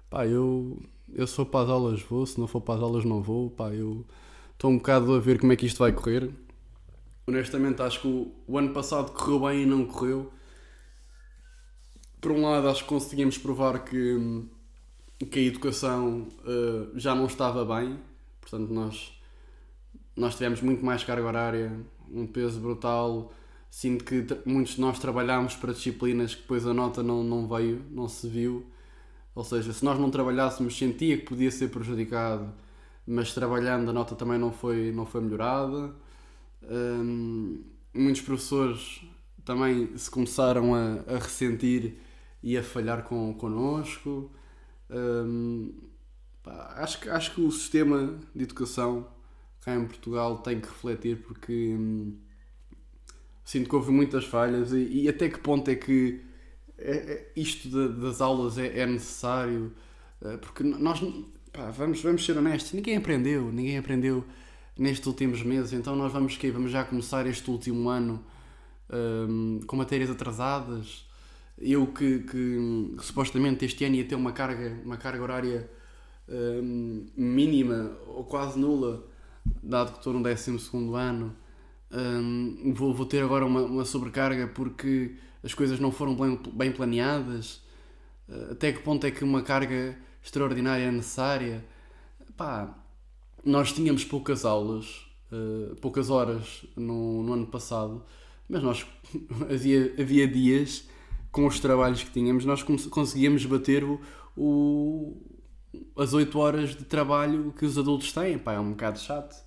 Pá, 0.09 0.25
eu, 0.25 0.81
eu 1.13 1.27
se 1.27 1.35
for 1.35 1.45
para 1.45 1.65
as 1.65 1.69
aulas 1.69 2.01
vou, 2.01 2.25
se 2.25 2.39
não 2.39 2.47
for 2.47 2.61
para 2.61 2.75
as 2.75 2.81
aulas 2.81 3.03
não 3.03 3.21
vou, 3.21 3.49
pá, 3.51 3.69
eu 3.73 4.05
estou 4.53 4.71
um 4.71 4.77
bocado 4.77 5.13
a 5.13 5.19
ver 5.19 5.39
como 5.39 5.51
é 5.51 5.55
que 5.57 5.65
isto 5.65 5.79
vai 5.79 5.91
correr. 5.91 6.31
Honestamente 7.27 7.81
acho 7.81 8.01
que 8.01 8.07
o, 8.07 8.31
o 8.47 8.57
ano 8.57 8.73
passado 8.73 9.11
correu 9.11 9.41
bem 9.41 9.63
e 9.63 9.65
não 9.65 9.85
correu. 9.85 10.31
Por 12.21 12.31
um 12.31 12.41
lado 12.41 12.69
acho 12.69 12.83
que 12.83 12.89
conseguimos 12.89 13.37
provar 13.37 13.83
que, 13.83 14.47
que 15.25 15.39
a 15.39 15.43
educação 15.43 16.27
uh, 16.45 16.97
já 16.97 17.15
não 17.15 17.25
estava 17.25 17.65
bem, 17.65 17.97
Portanto, 18.49 18.73
nós, 18.73 19.11
nós 20.15 20.33
tivemos 20.35 20.61
muito 20.61 20.83
mais 20.85 21.03
carga 21.03 21.27
horária, 21.27 21.77
um 22.09 22.25
peso 22.25 22.61
brutal. 22.61 23.33
Sinto 23.69 24.05
que 24.05 24.25
muitos 24.45 24.75
de 24.75 24.81
nós 24.81 24.99
trabalhámos 24.99 25.55
para 25.55 25.73
disciplinas 25.73 26.33
que 26.33 26.41
depois 26.41 26.65
a 26.65 26.73
nota 26.73 27.03
não, 27.03 27.23
não 27.23 27.45
veio, 27.45 27.83
não 27.91 28.07
se 28.07 28.27
viu. 28.27 28.65
Ou 29.35 29.43
seja, 29.43 29.73
se 29.73 29.83
nós 29.83 29.99
não 29.99 30.09
trabalhássemos, 30.09 30.77
sentia 30.77 31.17
que 31.17 31.25
podia 31.25 31.51
ser 31.51 31.69
prejudicado, 31.69 32.53
mas 33.05 33.33
trabalhando 33.33 33.89
a 33.89 33.93
nota 33.93 34.15
também 34.15 34.39
não 34.39 34.51
foi, 34.53 34.93
não 34.93 35.05
foi 35.05 35.21
melhorada. 35.21 35.93
Hum, 36.63 37.63
muitos 37.93 38.21
professores 38.21 39.01
também 39.43 39.95
se 39.97 40.09
começaram 40.09 40.73
a, 40.73 41.15
a 41.15 41.17
ressentir 41.19 41.97
e 42.41 42.57
a 42.57 42.63
falhar 42.63 43.03
com, 43.03 43.33
connosco. 43.33 44.31
Hum, 44.89 45.73
Pá, 46.47 46.75
acho, 46.77 47.01
que, 47.01 47.09
acho 47.09 47.35
que 47.35 47.41
o 47.41 47.51
sistema 47.51 48.17
de 48.33 48.43
educação 48.43 49.05
cá 49.61 49.75
em 49.75 49.85
Portugal 49.85 50.37
tem 50.37 50.61
que 50.61 50.67
refletir 50.67 51.17
porque 51.23 51.75
hum, 51.77 52.17
sinto 53.43 53.69
que 53.69 53.75
houve 53.75 53.91
muitas 53.91 54.23
falhas 54.23 54.71
e, 54.71 55.03
e 55.03 55.09
até 55.09 55.29
que 55.29 55.39
ponto 55.39 55.69
é 55.69 55.75
que 55.75 56.21
é, 56.77 56.91
é, 56.91 57.31
isto 57.35 57.69
de, 57.69 58.01
das 58.01 58.21
aulas 58.21 58.57
é, 58.57 58.79
é 58.79 58.85
necessário 58.85 59.73
é, 60.21 60.37
porque 60.37 60.63
nós 60.63 61.01
pá, 61.51 61.69
vamos, 61.71 62.01
vamos 62.01 62.25
ser 62.25 62.37
honestos, 62.37 62.71
ninguém 62.71 62.95
aprendeu, 62.95 63.51
ninguém 63.51 63.77
aprendeu 63.77 64.23
nestes 64.77 65.05
últimos 65.07 65.43
meses, 65.43 65.73
então 65.73 65.95
nós 65.97 66.13
vamos 66.13 66.37
que 66.37 66.49
vamos 66.49 66.71
já 66.71 66.85
começar 66.85 67.25
este 67.27 67.49
último 67.51 67.89
ano 67.89 68.23
um, 68.89 69.59
com 69.67 69.75
matérias 69.75 70.09
atrasadas. 70.09 71.06
Eu 71.59 71.87
que, 71.87 72.19
que, 72.19 72.95
supostamente 73.01 73.65
este 73.65 73.83
ano 73.85 73.95
ia 73.95 74.05
ter 74.05 74.15
uma 74.15 74.31
carga, 74.31 74.79
uma 74.85 74.97
carga 74.97 75.23
horária 75.23 75.69
um, 76.29 77.07
mínima 77.15 77.97
ou 78.07 78.23
quase 78.23 78.59
nula, 78.59 79.07
dado 79.63 79.93
que 79.93 79.97
estou 79.97 80.13
no 80.13 80.21
12 80.21 80.51
ano, 80.95 81.35
um, 81.91 82.73
vou, 82.73 82.93
vou 82.93 83.05
ter 83.05 83.23
agora 83.23 83.45
uma, 83.45 83.61
uma, 83.61 83.85
sobrecarga 83.85 84.47
porque 84.47 85.15
as 85.43 85.53
coisas 85.53 85.79
não 85.79 85.91
foram 85.91 86.15
bem, 86.15 86.39
bem 86.53 86.71
planeadas. 86.71 87.61
Uh, 88.27 88.51
até 88.51 88.73
que 88.73 88.79
ponto 88.79 89.05
é 89.07 89.11
que 89.11 89.23
uma 89.23 89.41
carga 89.41 89.97
extraordinária 90.21 90.83
é 90.83 90.91
necessária? 90.91 91.65
Pá, 92.35 92.77
nós 93.43 93.71
tínhamos 93.71 94.03
poucas 94.03 94.43
aulas, 94.43 95.07
uh, 95.31 95.75
poucas 95.77 96.09
horas 96.09 96.65
no, 96.75 97.23
no, 97.23 97.33
ano 97.33 97.47
passado, 97.47 98.03
mas 98.49 98.61
nós 98.61 98.85
havia, 99.49 99.95
havia 99.97 100.27
dias 100.27 100.87
com 101.37 101.45
os 101.45 101.59
trabalhos 101.59 102.01
que 102.01 102.09
tínhamos, 102.09 102.45
nós 102.45 102.63
conseguíamos 102.63 103.45
bater 103.45 103.83
o, 103.83 104.01
o, 104.35 105.15
as 105.95 106.11
8 106.11 106.39
horas 106.39 106.75
de 106.75 106.83
trabalho 106.83 107.53
que 107.55 107.63
os 107.63 107.77
adultos 107.77 108.11
têm. 108.11 108.39
Pá, 108.39 108.53
é 108.53 108.59
um 108.59 108.71
bocado 108.71 108.97
chato. 108.97 109.45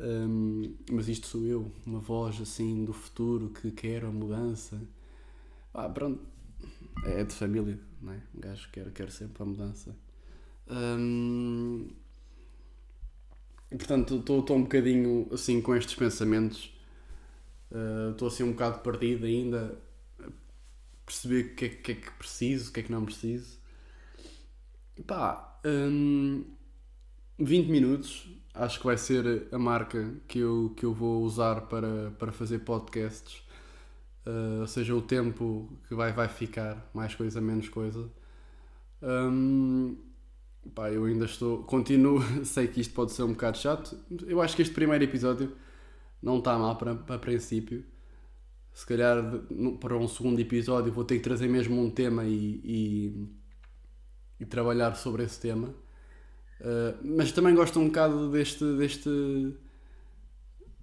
Um, 0.00 0.74
mas 0.90 1.08
isto 1.08 1.28
sou 1.28 1.44
eu, 1.44 1.70
uma 1.86 2.00
voz 2.00 2.40
assim 2.40 2.84
do 2.84 2.92
futuro 2.92 3.50
que 3.50 3.70
quer 3.70 4.04
a 4.04 4.10
mudança. 4.10 4.82
Ah, 5.72 5.88
pronto, 5.88 6.26
é 7.04 7.22
de 7.22 7.32
família, 7.32 7.78
não 8.02 8.12
é? 8.12 8.20
Um 8.34 8.40
gajo 8.40 8.68
quer, 8.72 8.90
quer 8.90 9.08
sempre 9.12 9.40
a 9.44 9.46
mudança. 9.46 9.96
Um, 10.68 11.86
e, 13.70 13.76
portanto, 13.76 14.16
estou 14.16 14.56
um 14.56 14.62
bocadinho 14.62 15.28
assim 15.30 15.62
com 15.62 15.72
estes 15.76 15.94
pensamentos. 15.94 16.76
Estou 18.10 18.26
uh, 18.26 18.32
assim 18.32 18.42
um 18.42 18.50
bocado 18.50 18.80
perdido 18.80 19.24
ainda. 19.24 19.85
Perceber 21.06 21.52
o 21.52 21.54
que, 21.54 21.64
é, 21.64 21.68
que 21.68 21.92
é 21.92 21.94
que 21.94 22.10
preciso, 22.12 22.70
o 22.70 22.72
que 22.74 22.80
é 22.80 22.82
que 22.82 22.92
não 22.92 23.04
preciso. 23.04 23.58
Pá, 25.06 25.58
hum, 25.64 26.44
20 27.38 27.68
minutos 27.68 28.28
acho 28.56 28.78
que 28.80 28.86
vai 28.86 28.96
ser 28.96 29.48
a 29.52 29.58
marca 29.58 30.14
que 30.26 30.38
eu, 30.38 30.72
que 30.76 30.84
eu 30.84 30.92
vou 30.92 31.22
usar 31.22 31.62
para, 31.62 32.10
para 32.18 32.32
fazer 32.32 32.60
podcasts. 32.60 33.42
Uh, 34.26 34.62
ou 34.62 34.66
seja, 34.66 34.94
o 34.94 35.02
tempo 35.02 35.70
que 35.86 35.94
vai, 35.94 36.12
vai 36.12 36.28
ficar, 36.28 36.90
mais 36.92 37.14
coisa, 37.14 37.40
menos 37.40 37.68
coisa. 37.68 38.10
Um, 39.02 39.96
pá, 40.74 40.90
eu 40.90 41.04
ainda 41.04 41.26
estou. 41.26 41.62
Continuo, 41.64 42.20
sei 42.44 42.66
que 42.66 42.80
isto 42.80 42.92
pode 42.94 43.12
ser 43.12 43.22
um 43.22 43.32
bocado 43.32 43.58
chato. 43.58 43.96
Eu 44.26 44.40
acho 44.42 44.56
que 44.56 44.62
este 44.62 44.74
primeiro 44.74 45.04
episódio 45.04 45.54
não 46.20 46.38
está 46.38 46.58
mal 46.58 46.76
para, 46.76 46.94
para 46.94 47.18
princípio. 47.18 47.84
Se 48.76 48.84
calhar 48.84 49.16
para 49.80 49.96
um 49.96 50.06
segundo 50.06 50.38
episódio 50.38 50.92
vou 50.92 51.02
ter 51.02 51.16
que 51.16 51.24
trazer 51.24 51.48
mesmo 51.48 51.82
um 51.82 51.88
tema 51.90 52.24
e, 52.24 52.60
e 52.62 53.26
e 54.38 54.44
trabalhar 54.44 54.94
sobre 54.96 55.24
esse 55.24 55.40
tema. 55.40 55.68
Uh, 56.60 56.96
mas 57.16 57.32
também 57.32 57.54
gosto 57.54 57.78
um 57.78 57.86
bocado 57.86 58.30
deste, 58.30 58.64
deste, 58.76 59.54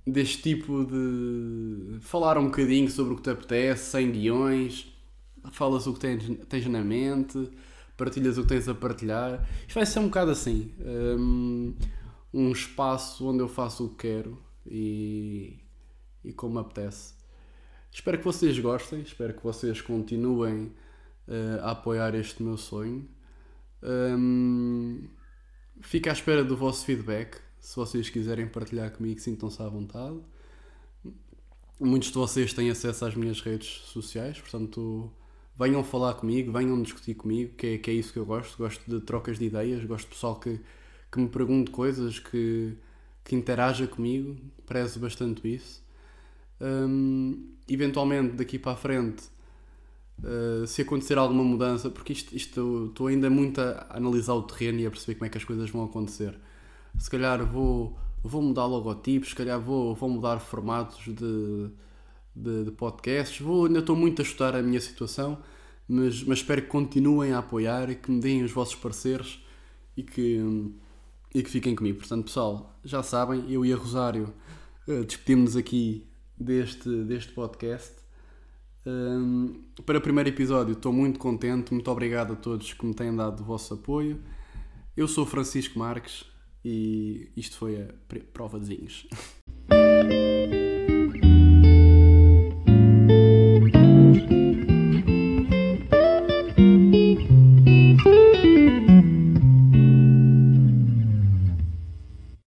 deste 0.06 0.42
tipo 0.42 0.86
de. 0.86 2.00
falar 2.02 2.38
um 2.38 2.46
bocadinho 2.46 2.90
sobre 2.90 3.14
o 3.14 3.16
que 3.16 3.24
te 3.24 3.30
apetece, 3.30 3.92
sem 3.92 4.12
guiões, 4.12 4.92
falas 5.52 5.88
o 5.88 5.94
que 5.94 6.00
tens, 6.00 6.24
tens 6.48 6.66
na 6.68 6.84
mente, 6.84 7.50
partilhas 7.98 8.38
o 8.38 8.44
que 8.44 8.50
tens 8.50 8.68
a 8.68 8.76
partilhar. 8.76 9.48
Isto 9.62 9.76
vai 9.76 9.86
ser 9.86 10.00
um 10.00 10.06
bocado 10.06 10.32
assim. 10.32 10.74
Um, 10.80 11.76
um 12.34 12.52
espaço 12.52 13.28
onde 13.28 13.42
eu 13.42 13.48
faço 13.48 13.86
o 13.86 13.90
que 13.90 14.08
quero 14.08 14.40
e, 14.66 15.60
e 16.24 16.34
como 16.34 16.60
apetece. 16.60 17.14
Espero 17.94 18.18
que 18.18 18.24
vocês 18.24 18.58
gostem, 18.58 19.02
espero 19.02 19.36
que 19.36 19.44
vocês 19.44 19.80
continuem 19.80 20.74
uh, 21.28 21.62
a 21.62 21.72
apoiar 21.72 22.16
este 22.16 22.42
meu 22.42 22.58
sonho. 22.58 23.08
Um, 23.84 25.08
fico 25.80 26.10
à 26.10 26.12
espera 26.12 26.44
do 26.44 26.58
vosso 26.58 26.84
feedback. 26.86 27.38
Se 27.60 27.76
vocês 27.76 28.10
quiserem 28.10 28.48
partilhar 28.48 28.92
comigo, 28.92 29.20
sintam-se 29.20 29.62
à 29.62 29.70
vontade. 29.70 30.20
Muitos 31.80 32.10
de 32.10 32.16
vocês 32.16 32.52
têm 32.52 32.72
acesso 32.72 33.06
às 33.06 33.14
minhas 33.14 33.40
redes 33.42 33.70
sociais, 33.86 34.42
portanto, 34.42 35.12
venham 35.56 35.84
falar 35.84 36.16
comigo, 36.16 36.52
venham 36.52 36.82
discutir 36.82 37.14
comigo, 37.14 37.54
que 37.56 37.68
é, 37.68 37.78
que 37.78 37.92
é 37.92 37.94
isso 37.94 38.12
que 38.12 38.18
eu 38.18 38.26
gosto. 38.26 38.58
Gosto 38.58 38.90
de 38.90 39.06
trocas 39.06 39.38
de 39.38 39.46
ideias, 39.46 39.86
gosto 39.86 40.06
de 40.06 40.16
pessoal 40.16 40.40
que, 40.40 40.60
que 41.12 41.20
me 41.20 41.30
pergunte 41.30 41.70
coisas, 41.70 42.18
que, 42.18 42.76
que 43.24 43.36
interaja 43.36 43.86
comigo, 43.86 44.36
prezo 44.66 45.00
bastante 45.00 45.48
isso. 45.48 45.83
Um, 46.63 47.49
eventualmente, 47.67 48.36
daqui 48.36 48.58
para 48.58 48.71
a 48.71 48.76
frente, 48.76 49.23
Uh, 50.19 50.65
se 50.67 50.84
acontecer 50.84 51.17
alguma 51.17 51.43
mudança, 51.43 51.89
porque 51.89 52.13
isto, 52.13 52.36
isto 52.36 52.88
estou 52.89 53.08
ainda 53.08 53.30
muito 53.30 53.60
a 53.60 53.88
analisar 53.89 54.34
o 54.36 54.43
terreno 54.43 54.80
e 54.80 54.86
a 54.86 54.91
perceber 54.91 55.15
como 55.15 55.26
é 55.26 55.30
que 55.30 55.38
as 55.38 55.43
coisas 55.43 55.69
vão 55.69 55.84
acontecer. 55.84 56.38
Se 56.97 57.10
calhar 57.10 57.45
vou, 57.45 57.97
vou 58.23 58.41
mudar 58.41 58.65
logotipos, 58.65 59.30
se 59.30 59.36
calhar 59.36 59.60
vou, 59.60 59.93
vou 59.95 60.10
mudar 60.10 60.39
formatos 60.39 61.04
de, 61.04 61.69
de, 62.34 62.65
de 62.65 62.71
podcasts, 62.71 63.41
vou, 63.41 63.65
ainda 63.65 63.80
estou 63.80 63.95
muito 63.95 64.21
a 64.21 64.23
estudar 64.23 64.56
a 64.56 64.62
minha 64.62 64.80
situação, 64.80 65.39
mas, 65.88 66.23
mas 66.23 66.38
espero 66.38 66.62
que 66.62 66.67
continuem 66.69 67.34
a 67.34 67.39
apoiar 67.39 67.89
e 67.89 67.95
que 67.95 68.10
me 68.10 68.21
deem 68.21 68.43
os 68.43 68.52
vossos 68.52 68.76
parceiros 68.76 69.43
e 69.97 70.04
que, 70.04 70.39
e 71.36 71.43
que 71.43 71.49
fiquem 71.49 71.76
comigo. 71.76 71.97
Portanto, 71.97 72.26
pessoal, 72.26 72.80
já 72.86 73.04
sabem, 73.04 73.52
eu 73.52 73.65
e 73.65 73.73
a 73.73 73.76
Rosário 73.76 74.34
uh, 74.88 75.04
despedimos-nos 75.04 75.58
aqui 75.58 76.08
deste, 76.44 76.90
deste 77.04 77.32
podcast. 77.34 77.94
Um, 78.86 79.64
para 79.86 79.98
o 79.98 80.02
primeiro 80.02 80.30
episódio 80.30 80.74
estou 80.74 80.92
muito 80.92 81.18
contente, 81.18 81.72
muito 81.72 81.90
obrigado 81.90 82.34
a 82.34 82.36
todos 82.36 82.74
que 82.74 82.86
me 82.86 82.94
têm 82.94 83.16
dado 83.16 83.42
o 83.42 83.44
vosso 83.44 83.74
apoio. 83.74 84.20
Eu 84.96 85.08
sou 85.08 85.26
Francisco 85.26 85.80
Marques 85.80 86.26
e 86.64 87.32
isto 87.36 87.58
foi 87.58 87.82
a 87.82 87.88
prova 88.34 88.60
de 88.60 88.76
vinhos. 88.76 89.08